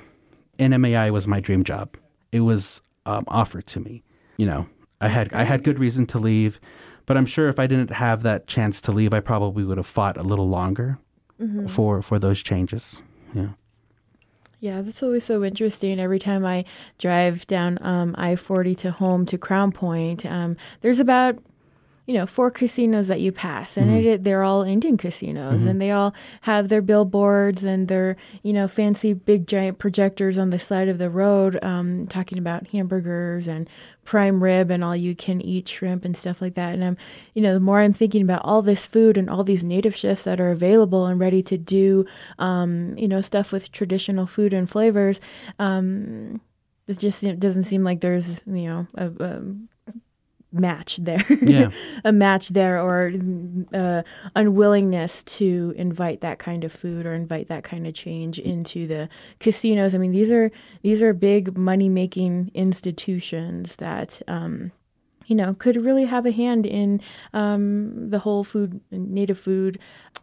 NMAI 0.60 1.12
was 1.12 1.28
my 1.28 1.40
dream 1.40 1.64
job. 1.64 1.98
It 2.32 2.42
was 2.42 2.82
um, 3.06 3.26
offered 3.28 3.68
to 3.68 3.80
me. 3.80 4.04
You 4.38 4.46
know, 4.46 4.68
I 5.02 5.08
had 5.08 5.34
I 5.34 5.44
had 5.44 5.64
good 5.64 5.80
reason 5.80 6.06
to 6.08 6.20
leave, 6.20 6.60
but 7.06 7.18
I'm 7.18 7.26
sure 7.26 7.50
if 7.50 7.60
I 7.60 7.68
didn't 7.68 7.92
have 7.92 8.24
that 8.24 8.48
chance 8.48 8.82
to 8.82 8.92
leave, 8.92 9.14
I 9.14 9.20
probably 9.20 9.64
would 9.64 9.78
have 9.78 9.88
fought 9.88 10.18
a 10.18 10.24
little 10.24 10.50
longer 10.50 10.98
for 11.68 12.02
for 12.02 12.20
those 12.20 12.42
changes. 12.42 13.02
Yeah. 13.34 13.50
Yeah, 14.62 14.82
that's 14.82 15.04
always 15.04 15.24
so 15.24 15.44
interesting. 15.44 16.00
Every 16.00 16.18
time 16.18 16.46
I 16.46 16.66
drive 16.98 17.46
down 17.46 17.78
um, 17.82 18.16
I 18.18 18.36
40 18.36 18.74
to 18.76 18.92
home 18.92 19.26
to 19.28 19.38
Crown 19.38 19.72
Point, 19.72 20.26
um, 20.26 20.58
there's 20.82 21.00
about 21.00 21.38
you 22.06 22.14
know 22.14 22.26
four 22.26 22.52
casinos 22.52 23.08
that 23.08 23.20
you 23.20 23.32
pass 23.32 23.78
and 23.78 23.92
it, 23.92 24.24
they're 24.24 24.44
all 24.44 24.62
indian 24.62 24.98
casinos 24.98 25.66
and 25.66 25.82
they 25.82 25.92
all 25.92 26.14
have 26.42 26.70
their 26.70 26.82
billboards 26.82 27.64
and 27.64 27.88
their 27.88 28.16
you 28.44 28.54
know 28.54 28.68
fancy 28.68 29.14
big 29.14 29.48
giant 29.48 29.80
projectors 29.80 30.38
on 30.38 30.52
the 30.52 30.60
side 30.60 30.88
of 30.88 30.98
the 30.98 31.10
road 31.10 31.58
um, 31.64 32.06
talking 32.08 32.38
about 32.38 32.68
hamburgers 32.68 33.48
and 33.48 33.68
prime 34.04 34.42
rib 34.42 34.70
and 34.70 34.84
all 34.84 34.96
you 34.96 35.16
can 35.16 35.42
eat 35.42 35.68
shrimp 35.68 36.06
and 36.06 36.16
stuff 36.16 36.40
like 36.40 36.54
that. 36.54 36.74
And 36.76 36.86
i'm 36.86 36.98
you 37.34 37.42
know 37.42 37.54
the 37.56 37.60
more 37.60 37.80
i'm 37.80 37.94
thinking 37.94 38.22
about 38.22 38.46
all 38.46 38.62
this 38.62 38.86
food 38.86 39.18
and 39.18 39.30
all 39.30 39.44
these 39.44 39.64
native 39.64 39.96
chefs 39.96 40.24
that 40.24 40.40
are 40.40 40.52
available 40.52 41.08
and 41.08 41.20
ready 41.20 41.42
to 41.44 41.58
do 41.58 42.06
um, 42.38 42.96
you 42.98 43.08
know 43.08 43.22
stuff 43.22 43.52
with 43.52 43.72
traditional 43.72 44.28
food 44.28 44.54
and 44.54 44.70
flavors 44.70 45.20
um, 45.58 46.40
it 46.88 47.00
just 47.00 47.24
it 47.24 47.40
doesn't 47.40 47.64
seem 47.64 47.84
like 47.84 48.02
there's 48.02 48.42
you 48.46 48.68
know 48.68 48.88
a, 48.96 49.08
a 49.24 49.42
match 50.56 50.98
there. 50.98 51.26
Yeah. 51.42 51.70
a 52.04 52.12
match 52.12 52.50
there 52.50 52.80
or 52.82 53.12
uh, 53.74 54.02
unwillingness 54.36 55.24
to 55.24 55.74
invite 55.78 56.22
that 56.22 56.40
kind 56.40 56.64
of 56.64 56.72
food 56.72 57.06
or 57.06 57.14
invite 57.14 57.48
that 57.50 57.64
kind 57.64 57.86
of 57.88 57.94
change 57.94 58.40
into 58.40 58.88
the 58.88 59.10
casinos. 59.40 59.94
I 59.94 59.98
mean 59.98 60.12
these 60.12 60.32
are 60.32 60.52
these 60.82 61.02
are 61.02 61.14
big 61.14 61.58
money 61.58 61.90
making 61.90 62.52
institutions 62.54 63.76
that 63.78 64.22
um, 64.28 64.72
you 65.26 65.36
know 65.36 65.54
could 65.56 65.76
really 65.78 66.06
have 66.06 66.26
a 66.26 66.32
hand 66.32 66.66
in 66.66 67.02
um, 67.34 68.10
the 68.10 68.20
whole 68.20 68.44
food 68.44 68.80
native 68.92 69.40
food 69.40 69.80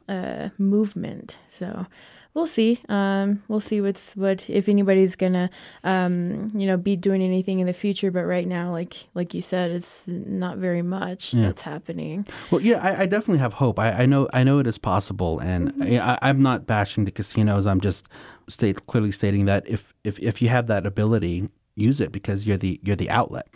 uh, 0.08 0.48
movement. 0.58 1.38
So 1.50 1.86
we'll 2.34 2.46
see. 2.46 2.80
Um, 2.88 3.42
we'll 3.48 3.60
see 3.60 3.80
what's 3.80 4.14
what 4.16 4.48
if 4.48 4.68
anybody's 4.68 5.16
gonna 5.16 5.50
um, 5.84 6.48
you 6.54 6.66
know 6.66 6.76
be 6.76 6.96
doing 6.96 7.22
anything 7.22 7.60
in 7.60 7.66
the 7.66 7.72
future. 7.74 8.10
But 8.10 8.24
right 8.24 8.46
now, 8.46 8.70
like 8.72 8.94
like 9.14 9.34
you 9.34 9.42
said, 9.42 9.70
it's 9.70 10.04
not 10.06 10.58
very 10.58 10.82
much 10.82 11.34
Yeah. 11.34 11.46
that's 11.46 11.62
happening. 11.62 12.26
Well, 12.50 12.60
yeah, 12.60 12.78
I, 12.82 13.02
I 13.02 13.06
definitely 13.06 13.38
have 13.40 13.54
hope. 13.54 13.78
I, 13.78 13.92
I 14.02 14.06
know 14.06 14.28
I 14.32 14.44
know 14.44 14.58
it 14.58 14.66
is 14.66 14.78
possible, 14.78 15.38
and 15.40 15.72
I, 15.82 16.18
I'm 16.22 16.42
not 16.42 16.66
bashing 16.66 17.04
the 17.04 17.10
casinos. 17.10 17.66
I'm 17.66 17.80
just 17.80 18.06
state 18.48 18.86
clearly 18.86 19.12
stating 19.12 19.44
that 19.46 19.66
if, 19.68 19.94
if 20.04 20.18
if 20.18 20.42
you 20.42 20.48
have 20.48 20.66
that 20.66 20.84
ability, 20.86 21.48
use 21.76 22.00
it 22.00 22.12
because 22.12 22.44
you're 22.46 22.58
the 22.58 22.80
you're 22.82 22.96
the 22.96 23.10
outlet. 23.10 23.46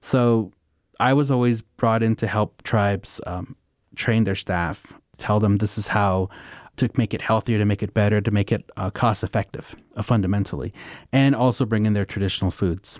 So 0.00 0.50
I 0.98 1.12
was 1.14 1.30
always 1.30 1.60
brought 1.62 2.02
in 2.02 2.16
to 2.16 2.26
help 2.26 2.62
tribes 2.62 3.20
um, 3.26 3.56
train 3.96 4.24
their 4.24 4.34
staff, 4.34 4.92
tell 5.18 5.38
them 5.40 5.58
this 5.58 5.76
is 5.78 5.86
how 5.86 6.28
to 6.76 6.88
make 6.96 7.12
it 7.12 7.22
healthier, 7.22 7.58
to 7.58 7.64
make 7.64 7.82
it 7.82 7.94
better, 7.94 8.20
to 8.20 8.30
make 8.30 8.50
it 8.50 8.70
uh, 8.76 8.90
cost 8.90 9.22
effective, 9.22 9.74
uh, 9.96 10.02
fundamentally, 10.02 10.72
and 11.12 11.34
also 11.34 11.64
bring 11.64 11.86
in 11.86 11.92
their 11.92 12.04
traditional 12.04 12.50
foods 12.50 12.98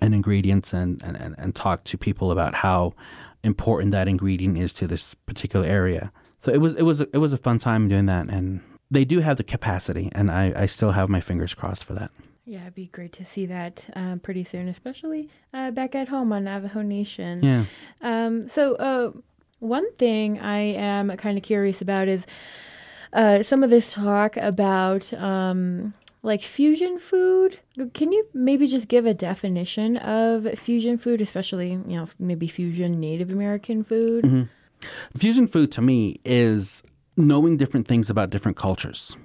and 0.00 0.14
ingredients 0.14 0.72
and, 0.72 1.02
and, 1.02 1.34
and, 1.38 1.54
talk 1.54 1.84
to 1.84 1.96
people 1.96 2.32
about 2.32 2.54
how 2.54 2.92
important 3.44 3.92
that 3.92 4.08
ingredient 4.08 4.58
is 4.58 4.72
to 4.72 4.86
this 4.86 5.14
particular 5.26 5.64
area. 5.64 6.10
So 6.40 6.52
it 6.52 6.60
was 6.60 6.74
it 6.74 6.82
was 6.82 7.00
it 7.00 7.18
was 7.18 7.32
a 7.32 7.38
fun 7.38 7.58
time 7.58 7.88
doing 7.88 8.06
that, 8.06 8.28
and 8.28 8.60
they 8.90 9.04
do 9.04 9.20
have 9.20 9.36
the 9.36 9.44
capacity, 9.44 10.10
and 10.12 10.30
I, 10.30 10.52
I 10.54 10.66
still 10.66 10.90
have 10.90 11.08
my 11.08 11.20
fingers 11.20 11.54
crossed 11.54 11.84
for 11.84 11.94
that. 11.94 12.10
Yeah, 12.44 12.62
it'd 12.62 12.74
be 12.74 12.86
great 12.86 13.12
to 13.14 13.24
see 13.24 13.46
that 13.46 13.86
um, 13.96 14.20
pretty 14.20 14.44
soon, 14.44 14.68
especially 14.68 15.30
uh, 15.54 15.70
back 15.70 15.94
at 15.94 16.08
home 16.08 16.32
on 16.32 16.44
Navajo 16.44 16.82
Nation. 16.82 17.42
Yeah. 17.42 17.64
Um, 18.02 18.48
so, 18.48 18.74
uh, 18.74 19.12
one 19.60 19.90
thing 19.94 20.38
I 20.38 20.58
am 20.58 21.16
kind 21.16 21.38
of 21.38 21.44
curious 21.44 21.80
about 21.80 22.08
is 22.08 22.26
uh, 23.14 23.42
some 23.42 23.62
of 23.62 23.70
this 23.70 23.92
talk 23.92 24.36
about 24.36 25.12
um, 25.14 25.94
like 26.22 26.42
fusion 26.42 26.98
food. 26.98 27.58
Can 27.94 28.12
you 28.12 28.26
maybe 28.34 28.66
just 28.66 28.88
give 28.88 29.06
a 29.06 29.14
definition 29.14 29.96
of 29.98 30.58
fusion 30.58 30.98
food, 30.98 31.20
especially 31.20 31.70
you 31.70 31.96
know 31.96 32.08
maybe 32.18 32.48
fusion 32.48 33.00
Native 33.00 33.30
American 33.30 33.84
food? 33.84 34.48
Fusion 35.16 35.46
food 35.46 35.72
to 35.72 35.80
me 35.80 36.20
is 36.24 36.82
knowing 37.16 37.56
different 37.56 37.86
things 37.86 38.10
about 38.10 38.30
different 38.30 38.56
cultures 38.56 39.16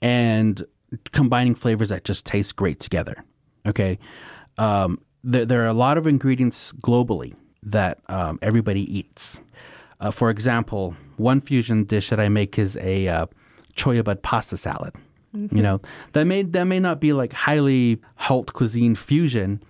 and 0.00 0.64
combining 1.12 1.54
flavors 1.54 1.90
that 1.90 2.04
just 2.04 2.24
taste 2.24 2.56
great 2.56 2.80
together. 2.80 3.22
Okay. 3.66 3.98
Um, 4.56 5.00
there, 5.22 5.44
there 5.44 5.62
are 5.62 5.68
a 5.68 5.74
lot 5.74 5.98
of 5.98 6.06
ingredients 6.06 6.72
globally 6.80 7.34
that 7.62 7.98
um, 8.08 8.38
everybody 8.40 8.82
eats. 8.96 9.40
Uh, 10.00 10.10
for 10.10 10.30
example, 10.30 10.96
one 11.16 11.40
fusion 11.40 11.84
dish 11.84 12.10
that 12.10 12.20
I 12.20 12.28
make 12.28 12.58
is 12.58 12.76
a 12.76 13.08
uh, 13.08 13.26
cholla 13.76 14.04
bud 14.04 14.22
pasta 14.22 14.56
salad. 14.56 14.94
You 15.56 15.62
know, 15.62 15.80
that 16.12 16.24
may 16.24 16.42
that 16.42 16.64
may 16.64 16.80
not 16.80 17.00
be 17.00 17.12
like 17.12 17.32
highly 17.32 18.00
haute 18.16 18.52
cuisine 18.54 18.94
fusion, 18.94 19.62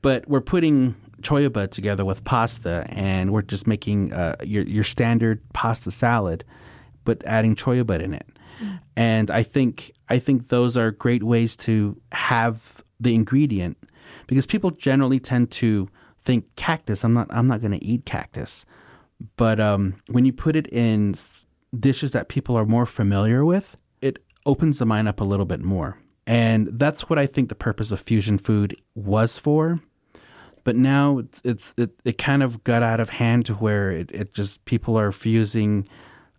but 0.00 0.26
we're 0.28 0.40
putting 0.40 0.94
cholla 1.22 1.52
bud 1.52 1.72
together 1.72 2.04
with 2.04 2.22
pasta, 2.24 2.86
and 2.88 3.32
we're 3.32 3.42
just 3.42 3.66
making 3.66 4.12
uh, 4.12 4.36
your 4.44 4.64
your 4.64 4.84
standard 4.84 5.40
pasta 5.52 5.90
salad, 5.90 6.44
but 7.04 7.22
adding 7.26 7.56
cholla 7.56 7.84
bud 7.84 8.00
in 8.00 8.14
it. 8.14 8.26
And 8.96 9.30
I 9.30 9.42
think 9.42 9.92
I 10.08 10.18
think 10.18 10.48
those 10.48 10.76
are 10.76 10.90
great 10.90 11.24
ways 11.24 11.56
to 11.58 12.00
have 12.12 12.84
the 13.00 13.14
ingredient 13.14 13.76
because 14.26 14.46
people 14.46 14.70
generally 14.70 15.18
tend 15.18 15.50
to 15.52 15.88
think 16.22 16.44
cactus. 16.56 17.02
I'm 17.02 17.12
not 17.12 17.26
I'm 17.30 17.48
not 17.48 17.60
going 17.60 17.72
to 17.72 17.84
eat 17.84 18.04
cactus, 18.04 18.64
but 19.36 19.60
um, 19.60 19.96
when 20.08 20.24
you 20.24 20.32
put 20.32 20.56
it 20.56 20.66
in 20.68 21.14
dishes 21.78 22.12
that 22.12 22.28
people 22.28 22.56
are 22.56 22.66
more 22.66 22.86
familiar 22.86 23.44
with, 23.44 23.76
it 24.00 24.18
opens 24.46 24.78
the 24.78 24.86
mind 24.86 25.08
up 25.08 25.20
a 25.20 25.24
little 25.24 25.46
bit 25.46 25.60
more. 25.60 25.98
And 26.26 26.68
that's 26.72 27.08
what 27.08 27.18
I 27.18 27.26
think 27.26 27.48
the 27.48 27.54
purpose 27.54 27.90
of 27.90 28.00
fusion 28.00 28.38
food 28.38 28.76
was 28.94 29.38
for. 29.38 29.80
But 30.64 30.76
now 30.76 31.18
it's, 31.18 31.40
it's 31.44 31.74
it, 31.76 31.90
it 32.04 32.18
kind 32.18 32.42
of 32.42 32.62
got 32.62 32.82
out 32.82 33.00
of 33.00 33.08
hand 33.08 33.46
to 33.46 33.54
where 33.54 33.90
it, 33.90 34.10
it 34.12 34.32
just 34.32 34.64
people 34.64 34.96
are 34.96 35.10
fusing 35.10 35.88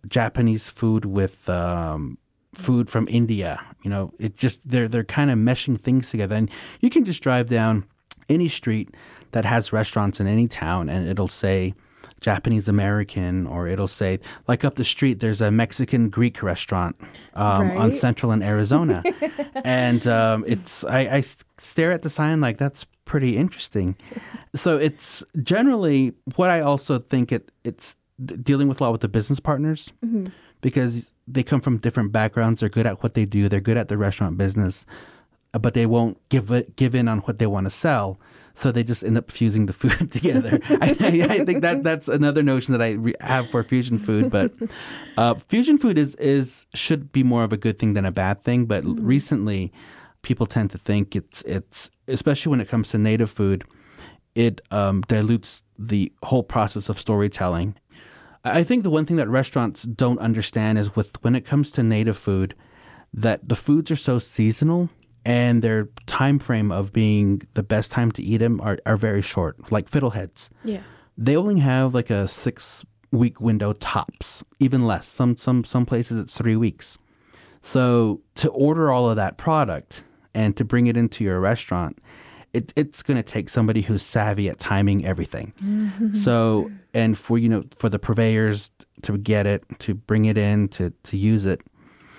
Japanese 0.08 0.68
food 0.68 1.04
with 1.04 1.46
um, 1.50 2.16
food 2.54 2.88
from 2.88 3.06
India. 3.10 3.60
You 3.82 3.90
know, 3.90 4.14
it 4.18 4.36
just 4.36 4.66
they're 4.66 4.88
they're 4.88 5.04
kind 5.04 5.30
of 5.30 5.38
meshing 5.38 5.78
things 5.78 6.10
together. 6.10 6.36
And 6.36 6.50
you 6.80 6.88
can 6.88 7.04
just 7.04 7.22
drive 7.22 7.50
down 7.50 7.84
any 8.30 8.48
street 8.48 8.94
that 9.32 9.44
has 9.44 9.74
restaurants 9.74 10.20
in 10.20 10.26
any 10.26 10.48
town, 10.48 10.88
and 10.88 11.06
it'll 11.06 11.28
say 11.28 11.74
Japanese 12.20 12.68
American, 12.68 13.46
or 13.46 13.68
it'll 13.68 13.88
say 13.88 14.18
like 14.48 14.64
up 14.64 14.76
the 14.76 14.84
street 14.84 15.18
there's 15.18 15.40
a 15.40 15.50
Mexican 15.50 16.08
Greek 16.08 16.42
restaurant 16.42 16.96
um, 17.34 17.68
right. 17.68 17.76
on 17.76 17.92
Central 17.92 18.32
in 18.32 18.42
Arizona, 18.42 19.02
and 19.64 20.06
um, 20.06 20.44
it's 20.46 20.84
I, 20.84 21.00
I 21.00 21.20
stare 21.58 21.92
at 21.92 22.02
the 22.02 22.10
sign 22.10 22.40
like 22.40 22.58
that's 22.58 22.86
pretty 23.04 23.36
interesting. 23.36 23.96
So 24.54 24.76
it's 24.78 25.22
generally 25.42 26.14
what 26.36 26.50
I 26.50 26.60
also 26.60 26.98
think 26.98 27.32
it 27.32 27.50
it's 27.64 27.96
dealing 28.24 28.68
with 28.68 28.80
a 28.80 28.84
lot 28.84 28.92
with 28.92 29.00
the 29.00 29.08
business 29.08 29.40
partners 29.40 29.90
mm-hmm. 30.04 30.28
because 30.60 31.04
they 31.26 31.42
come 31.42 31.60
from 31.60 31.78
different 31.78 32.12
backgrounds. 32.12 32.60
They're 32.60 32.68
good 32.68 32.86
at 32.86 33.02
what 33.02 33.14
they 33.14 33.24
do. 33.24 33.48
They're 33.48 33.60
good 33.60 33.76
at 33.76 33.88
the 33.88 33.96
restaurant 33.96 34.38
business, 34.38 34.86
but 35.52 35.74
they 35.74 35.86
won't 35.86 36.18
give 36.28 36.50
it 36.50 36.76
give 36.76 36.94
in 36.94 37.08
on 37.08 37.18
what 37.20 37.38
they 37.38 37.46
want 37.46 37.66
to 37.66 37.70
sell. 37.70 38.18
So 38.54 38.70
they 38.70 38.84
just 38.84 39.02
end 39.02 39.18
up 39.18 39.30
fusing 39.30 39.66
the 39.66 39.72
food 39.72 40.10
together. 40.10 40.60
I, 40.80 40.96
I, 41.28 41.44
think 41.44 41.62
that 41.62 41.82
that's 41.82 42.06
another 42.06 42.42
notion 42.42 42.72
that 42.72 42.80
I 42.80 42.92
re- 42.92 43.14
have 43.20 43.50
for 43.50 43.64
fusion 43.64 43.98
food. 43.98 44.30
But 44.30 44.52
uh, 45.16 45.34
fusion 45.34 45.76
food 45.76 45.98
is 45.98 46.14
is 46.16 46.66
should 46.72 47.10
be 47.12 47.22
more 47.22 47.42
of 47.42 47.52
a 47.52 47.56
good 47.56 47.78
thing 47.78 47.94
than 47.94 48.04
a 48.04 48.12
bad 48.12 48.44
thing. 48.44 48.66
But 48.66 48.84
mm-hmm. 48.84 49.04
recently, 49.04 49.72
people 50.22 50.46
tend 50.46 50.70
to 50.70 50.78
think 50.78 51.16
it's 51.16 51.42
it's 51.42 51.90
especially 52.06 52.50
when 52.50 52.60
it 52.60 52.68
comes 52.68 52.90
to 52.90 52.98
native 52.98 53.30
food, 53.30 53.64
it 54.34 54.60
um, 54.70 55.02
dilutes 55.08 55.62
the 55.76 56.12
whole 56.22 56.44
process 56.44 56.88
of 56.88 57.00
storytelling 57.00 57.74
I 58.44 58.62
think 58.62 58.82
the 58.82 58.90
one 58.90 59.06
thing 59.06 59.16
that 59.16 59.28
restaurants 59.28 59.84
don't 59.84 60.18
understand 60.18 60.78
is 60.78 60.94
with 60.94 61.22
when 61.22 61.34
it 61.34 61.46
comes 61.46 61.70
to 61.72 61.82
native 61.82 62.18
food, 62.18 62.54
that 63.14 63.48
the 63.48 63.56
foods 63.56 63.90
are 63.90 63.96
so 63.96 64.18
seasonal 64.18 64.90
and 65.24 65.62
their 65.62 65.88
time 66.06 66.38
frame 66.38 66.70
of 66.70 66.92
being 66.92 67.42
the 67.54 67.62
best 67.62 67.90
time 67.90 68.12
to 68.12 68.22
eat 68.22 68.38
them 68.38 68.60
are, 68.60 68.78
are 68.86 68.96
very 68.96 69.22
short, 69.22 69.72
like 69.72 69.90
fiddleheads. 69.90 70.48
Yeah. 70.64 70.82
They 71.16 71.36
only 71.36 71.60
have 71.60 71.94
like 71.94 72.10
a 72.10 72.28
six 72.28 72.84
week 73.10 73.40
window 73.40 73.72
tops, 73.74 74.42
even 74.58 74.86
less. 74.86 75.08
Some 75.08 75.36
some 75.36 75.64
some 75.64 75.86
places 75.86 76.18
it's 76.18 76.34
three 76.34 76.56
weeks. 76.56 76.98
So 77.62 78.20
to 78.36 78.50
order 78.50 78.92
all 78.92 79.08
of 79.08 79.16
that 79.16 79.38
product 79.38 80.02
and 80.34 80.56
to 80.56 80.64
bring 80.64 80.86
it 80.86 80.96
into 80.96 81.24
your 81.24 81.40
restaurant, 81.40 81.98
it, 82.52 82.72
it's 82.76 83.02
going 83.02 83.16
to 83.16 83.22
take 83.22 83.48
somebody 83.48 83.80
who's 83.80 84.02
savvy 84.02 84.48
at 84.48 84.58
timing 84.58 85.06
everything. 85.06 85.54
Mm-hmm. 85.62 86.14
So, 86.14 86.70
and 86.92 87.16
for 87.16 87.38
you 87.38 87.48
know, 87.48 87.64
for 87.76 87.88
the 87.88 87.98
purveyors 87.98 88.70
to 89.02 89.16
get 89.16 89.46
it, 89.46 89.64
to 89.80 89.94
bring 89.94 90.26
it 90.26 90.36
in, 90.36 90.68
to 90.70 90.90
to 91.04 91.16
use 91.16 91.46
it, 91.46 91.62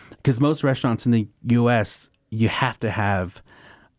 because 0.09 0.39
most 0.39 0.63
restaurants 0.63 1.05
in 1.05 1.11
the 1.11 1.27
U.S. 1.49 2.09
you 2.35 2.49
have 2.49 2.79
to 2.79 2.91
have 2.91 3.41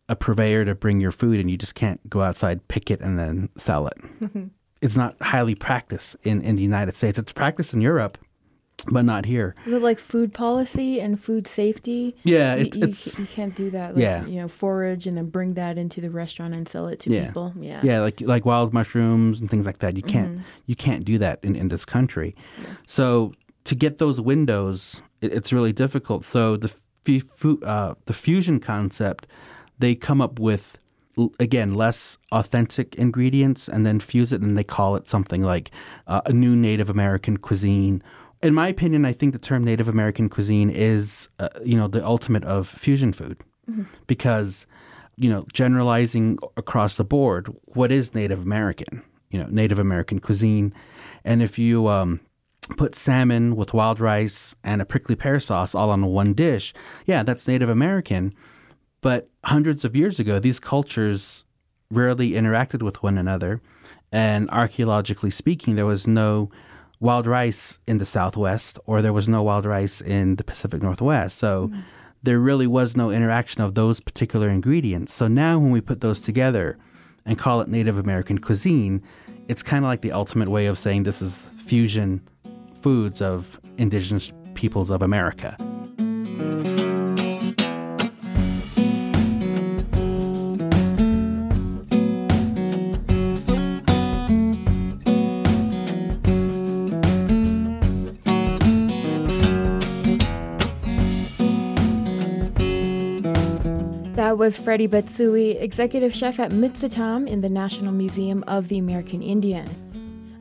a 0.09 0.15
purveyor 0.15 0.65
to 0.65 0.75
bring 0.75 0.99
your 0.99 1.11
food, 1.11 1.39
and 1.39 1.51
you 1.51 1.57
just 1.57 1.75
can't 1.75 2.07
go 2.09 2.21
outside, 2.21 2.67
pick 2.67 2.89
it, 2.89 3.01
and 3.01 3.19
then 3.19 3.49
sell 3.57 3.87
it. 3.87 3.97
Mm-hmm. 4.21 4.45
It's 4.79 4.95
not 4.95 5.15
highly 5.19 5.55
practiced 5.55 6.17
in 6.23 6.39
in 6.43 6.55
the 6.55 6.61
United 6.61 6.95
States. 6.95 7.17
It's 7.17 7.33
practiced 7.33 7.73
in 7.73 7.81
Europe, 7.81 8.19
but 8.91 9.05
not 9.05 9.25
here. 9.25 9.55
Is 9.65 9.73
it 9.73 9.81
like 9.81 9.97
food 9.97 10.35
policy 10.35 10.99
and 10.99 11.19
food 11.19 11.47
safety? 11.47 12.15
Yeah, 12.23 12.53
it's, 12.53 12.77
you, 12.77 12.83
it's, 12.83 13.19
you 13.19 13.25
can't 13.25 13.55
do 13.55 13.71
that. 13.71 13.95
Like, 13.95 14.03
yeah, 14.03 14.25
you 14.25 14.39
know, 14.39 14.47
forage 14.47 15.07
and 15.07 15.17
then 15.17 15.29
bring 15.31 15.55
that 15.55 15.79
into 15.79 15.99
the 15.99 16.11
restaurant 16.11 16.55
and 16.55 16.67
sell 16.67 16.87
it 16.87 16.99
to 17.01 17.09
yeah. 17.09 17.25
people. 17.25 17.53
Yeah, 17.59 17.81
yeah, 17.83 18.01
like 18.01 18.21
like 18.21 18.45
wild 18.45 18.71
mushrooms 18.71 19.41
and 19.41 19.49
things 19.49 19.65
like 19.65 19.79
that. 19.79 19.97
You 19.97 20.03
can't 20.03 20.33
mm-hmm. 20.33 20.43
you 20.67 20.75
can't 20.75 21.03
do 21.03 21.17
that 21.17 21.39
in 21.41 21.55
in 21.55 21.69
this 21.69 21.85
country. 21.85 22.35
Yeah. 22.59 22.67
So 22.85 23.33
to 23.63 23.75
get 23.75 23.97
those 23.97 24.21
windows, 24.21 25.01
it, 25.21 25.33
it's 25.33 25.51
really 25.51 25.73
difficult. 25.73 26.23
So 26.23 26.55
the 26.55 26.71
fu- 27.07 27.61
uh, 27.63 27.95
the 28.05 28.13
fusion 28.13 28.59
concept, 28.59 29.27
they 29.79 29.95
come 29.95 30.21
up 30.21 30.39
with 30.39 30.77
again 31.39 31.73
less 31.73 32.17
authentic 32.31 32.93
ingredients 32.93 33.67
and 33.67 33.87
then 33.87 33.99
fuse 33.99 34.31
it 34.31 34.39
and 34.39 34.55
they 34.55 34.63
call 34.63 34.95
it 34.95 35.09
something 35.09 35.41
like 35.41 35.71
uh, 36.05 36.21
a 36.27 36.33
new 36.33 36.55
Native 36.55 36.91
American 36.91 37.37
cuisine 37.37 38.03
in 38.41 38.53
my 38.53 38.67
opinion, 38.67 39.05
I 39.05 39.13
think 39.13 39.33
the 39.33 39.39
term 39.39 39.63
Native 39.63 39.87
American 39.87 40.29
cuisine 40.29 40.69
is, 40.69 41.27
uh, 41.39 41.49
you 41.63 41.75
know, 41.75 41.87
the 41.87 42.05
ultimate 42.05 42.43
of 42.43 42.67
fusion 42.67 43.11
food 43.11 43.43
mm-hmm. 43.69 43.83
because, 44.05 44.65
you 45.15 45.29
know, 45.29 45.45
generalizing 45.53 46.37
across 46.55 46.97
the 46.97 47.03
board, 47.03 47.53
what 47.63 47.91
is 47.91 48.13
Native 48.13 48.41
American? 48.41 49.01
You 49.31 49.39
know, 49.39 49.47
Native 49.49 49.79
American 49.79 50.19
cuisine, 50.19 50.73
and 51.25 51.41
if 51.41 51.59
you 51.59 51.87
um, 51.87 52.21
put 52.75 52.95
salmon 52.95 53.55
with 53.55 53.73
wild 53.73 53.99
rice 53.99 54.55
and 54.63 54.81
a 54.81 54.85
prickly 54.85 55.15
pear 55.15 55.39
sauce 55.39 55.73
all 55.73 55.89
on 55.89 56.05
one 56.05 56.33
dish, 56.33 56.73
yeah, 57.05 57.23
that's 57.23 57.47
Native 57.47 57.69
American. 57.69 58.33
But 59.01 59.29
hundreds 59.43 59.85
of 59.85 59.95
years 59.95 60.19
ago, 60.19 60.39
these 60.39 60.59
cultures 60.59 61.43
rarely 61.89 62.31
interacted 62.31 62.81
with 62.81 63.01
one 63.01 63.17
another, 63.17 63.61
and 64.11 64.49
archaeologically 64.49 65.31
speaking, 65.31 65.75
there 65.75 65.85
was 65.85 66.07
no 66.07 66.49
wild 66.99 67.27
rice 67.27 67.79
in 67.87 67.99
the 67.99 68.05
Southwest, 68.05 68.79
or 68.85 69.01
there 69.01 69.13
was 69.13 69.29
no 69.29 69.43
wild 69.43 69.65
rice 69.65 70.01
in 70.01 70.35
the 70.35 70.43
Pacific 70.43 70.81
Northwest. 70.81 71.37
So 71.37 71.67
mm-hmm. 71.67 71.81
there 72.23 72.39
really 72.39 72.67
was 72.67 72.97
no 72.97 73.11
interaction 73.11 73.61
of 73.61 73.75
those 73.75 73.99
particular 73.99 74.49
ingredients. 74.49 75.13
So 75.13 75.27
now 75.27 75.59
when 75.59 75.71
we 75.71 75.81
put 75.81 76.01
those 76.01 76.21
together 76.21 76.77
and 77.25 77.37
call 77.37 77.61
it 77.61 77.67
Native 77.67 77.97
American 77.97 78.39
cuisine, 78.39 79.03
it's 79.47 79.63
kind 79.63 79.85
of 79.85 79.89
like 79.89 80.01
the 80.01 80.11
ultimate 80.11 80.47
way 80.47 80.65
of 80.65 80.77
saying 80.77 81.03
this 81.03 81.21
is 81.21 81.47
fusion 81.57 82.21
foods 82.81 83.21
of 83.21 83.59
indigenous 83.77 84.31
peoples 84.53 84.89
of 84.89 85.01
America. 85.01 85.55
That 104.15 104.37
was 104.37 104.57
Freddie 104.57 104.87
Bitsoie, 104.87 105.61
executive 105.61 106.13
chef 106.13 106.39
at 106.39 106.51
Mitsitam 106.51 107.29
in 107.29 107.41
the 107.41 107.49
National 107.49 107.93
Museum 107.93 108.43
of 108.47 108.67
the 108.67 108.77
American 108.77 109.21
Indian. 109.21 109.86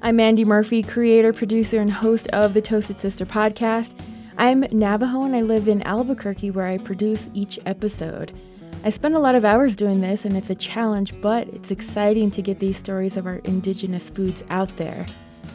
I'm 0.07 0.21
Andy 0.21 0.45
Murphy, 0.45 0.85
creator, 0.85 1.33
producer, 1.33 1.81
and 1.81 1.91
host 1.91 2.29
of 2.29 2.55
the 2.55 2.63
Toasted 2.63 3.01
Sister 3.01 3.27
podcast. 3.27 3.99
I'm 4.39 4.61
Navajo 4.71 5.25
and 5.25 5.35
I 5.35 5.41
live 5.41 5.67
in 5.67 5.83
Albuquerque 5.83 6.53
where 6.53 6.69
I 6.69 6.79
produce 6.79 7.29
each 7.35 7.59
episode. 7.67 8.31
I 8.85 8.91
spend 8.91 9.17
a 9.17 9.19
lot 9.19 9.35
of 9.35 9.45
hours 9.45 9.75
doing 9.75 10.01
this 10.01 10.25
and 10.25 10.37
it's 10.37 10.51
a 10.51 10.55
challenge, 10.55 11.13
but 11.21 11.49
it's 11.49 11.73
exciting 11.73 12.31
to 12.31 12.41
get 12.41 12.61
these 12.61 12.79
stories 12.79 13.17
of 13.17 13.27
our 13.27 13.39
indigenous 13.39 14.09
foods 14.09 14.45
out 14.49 14.71
there. 14.77 15.07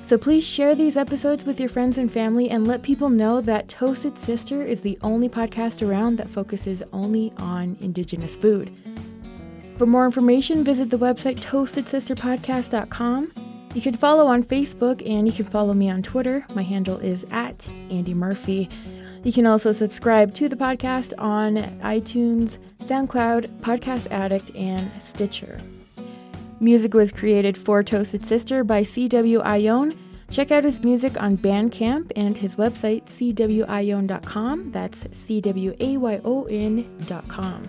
So 0.05 0.17
please 0.17 0.43
share 0.43 0.75
these 0.75 0.97
episodes 0.97 1.45
with 1.45 1.57
your 1.57 1.69
friends 1.69 1.97
and 1.97 2.11
family 2.11 2.49
and 2.49 2.67
let 2.67 2.83
people 2.83 3.09
know 3.09 3.39
that 3.39 3.69
Toasted 3.69 4.19
Sister 4.19 4.63
is 4.63 4.81
the 4.81 4.99
only 5.01 5.29
podcast 5.29 5.87
around 5.87 6.17
that 6.17 6.29
focuses 6.29 6.83
only 6.91 7.31
on 7.37 7.77
Indigenous 7.79 8.35
food. 8.35 8.69
For 9.77 9.85
more 9.85 10.03
information, 10.03 10.65
visit 10.65 10.89
the 10.89 10.99
website 10.99 11.39
toastedsisterpodcast.com. 11.39 13.50
You 13.73 13.81
can 13.81 13.95
follow 13.95 14.27
on 14.27 14.43
Facebook 14.43 15.01
and 15.09 15.25
you 15.27 15.33
can 15.33 15.45
follow 15.45 15.73
me 15.73 15.89
on 15.89 16.03
Twitter. 16.03 16.45
My 16.53 16.63
handle 16.63 16.97
is 16.97 17.25
at 17.31 17.67
Andy 17.89 18.13
Murphy. 18.13 18.69
You 19.23 19.31
can 19.31 19.45
also 19.45 19.71
subscribe 19.71 20.33
to 20.35 20.49
the 20.49 20.55
podcast 20.55 21.13
on 21.17 21.55
iTunes, 21.81 22.57
SoundCloud, 22.83 23.61
Podcast 23.61 24.11
Addict, 24.11 24.53
and 24.55 24.91
Stitcher. 25.01 25.61
Music 26.59 26.93
was 26.93 27.11
created 27.11 27.57
for 27.57 27.81
Toasted 27.81 28.25
Sister 28.25 28.63
by 28.63 28.83
C.W. 28.83 29.41
Ayon. 29.41 29.97
Check 30.29 30.51
out 30.51 30.63
his 30.63 30.83
music 30.83 31.21
on 31.21 31.37
Bandcamp 31.37 32.11
and 32.15 32.37
his 32.37 32.55
website, 32.55 33.05
cwayon.com. 33.05 34.71
That's 34.71 34.99
C 35.11 35.41
W 35.41 35.75
A 35.79 35.97
Y 35.97 36.21
O 36.23 36.43
N.com. 36.43 37.67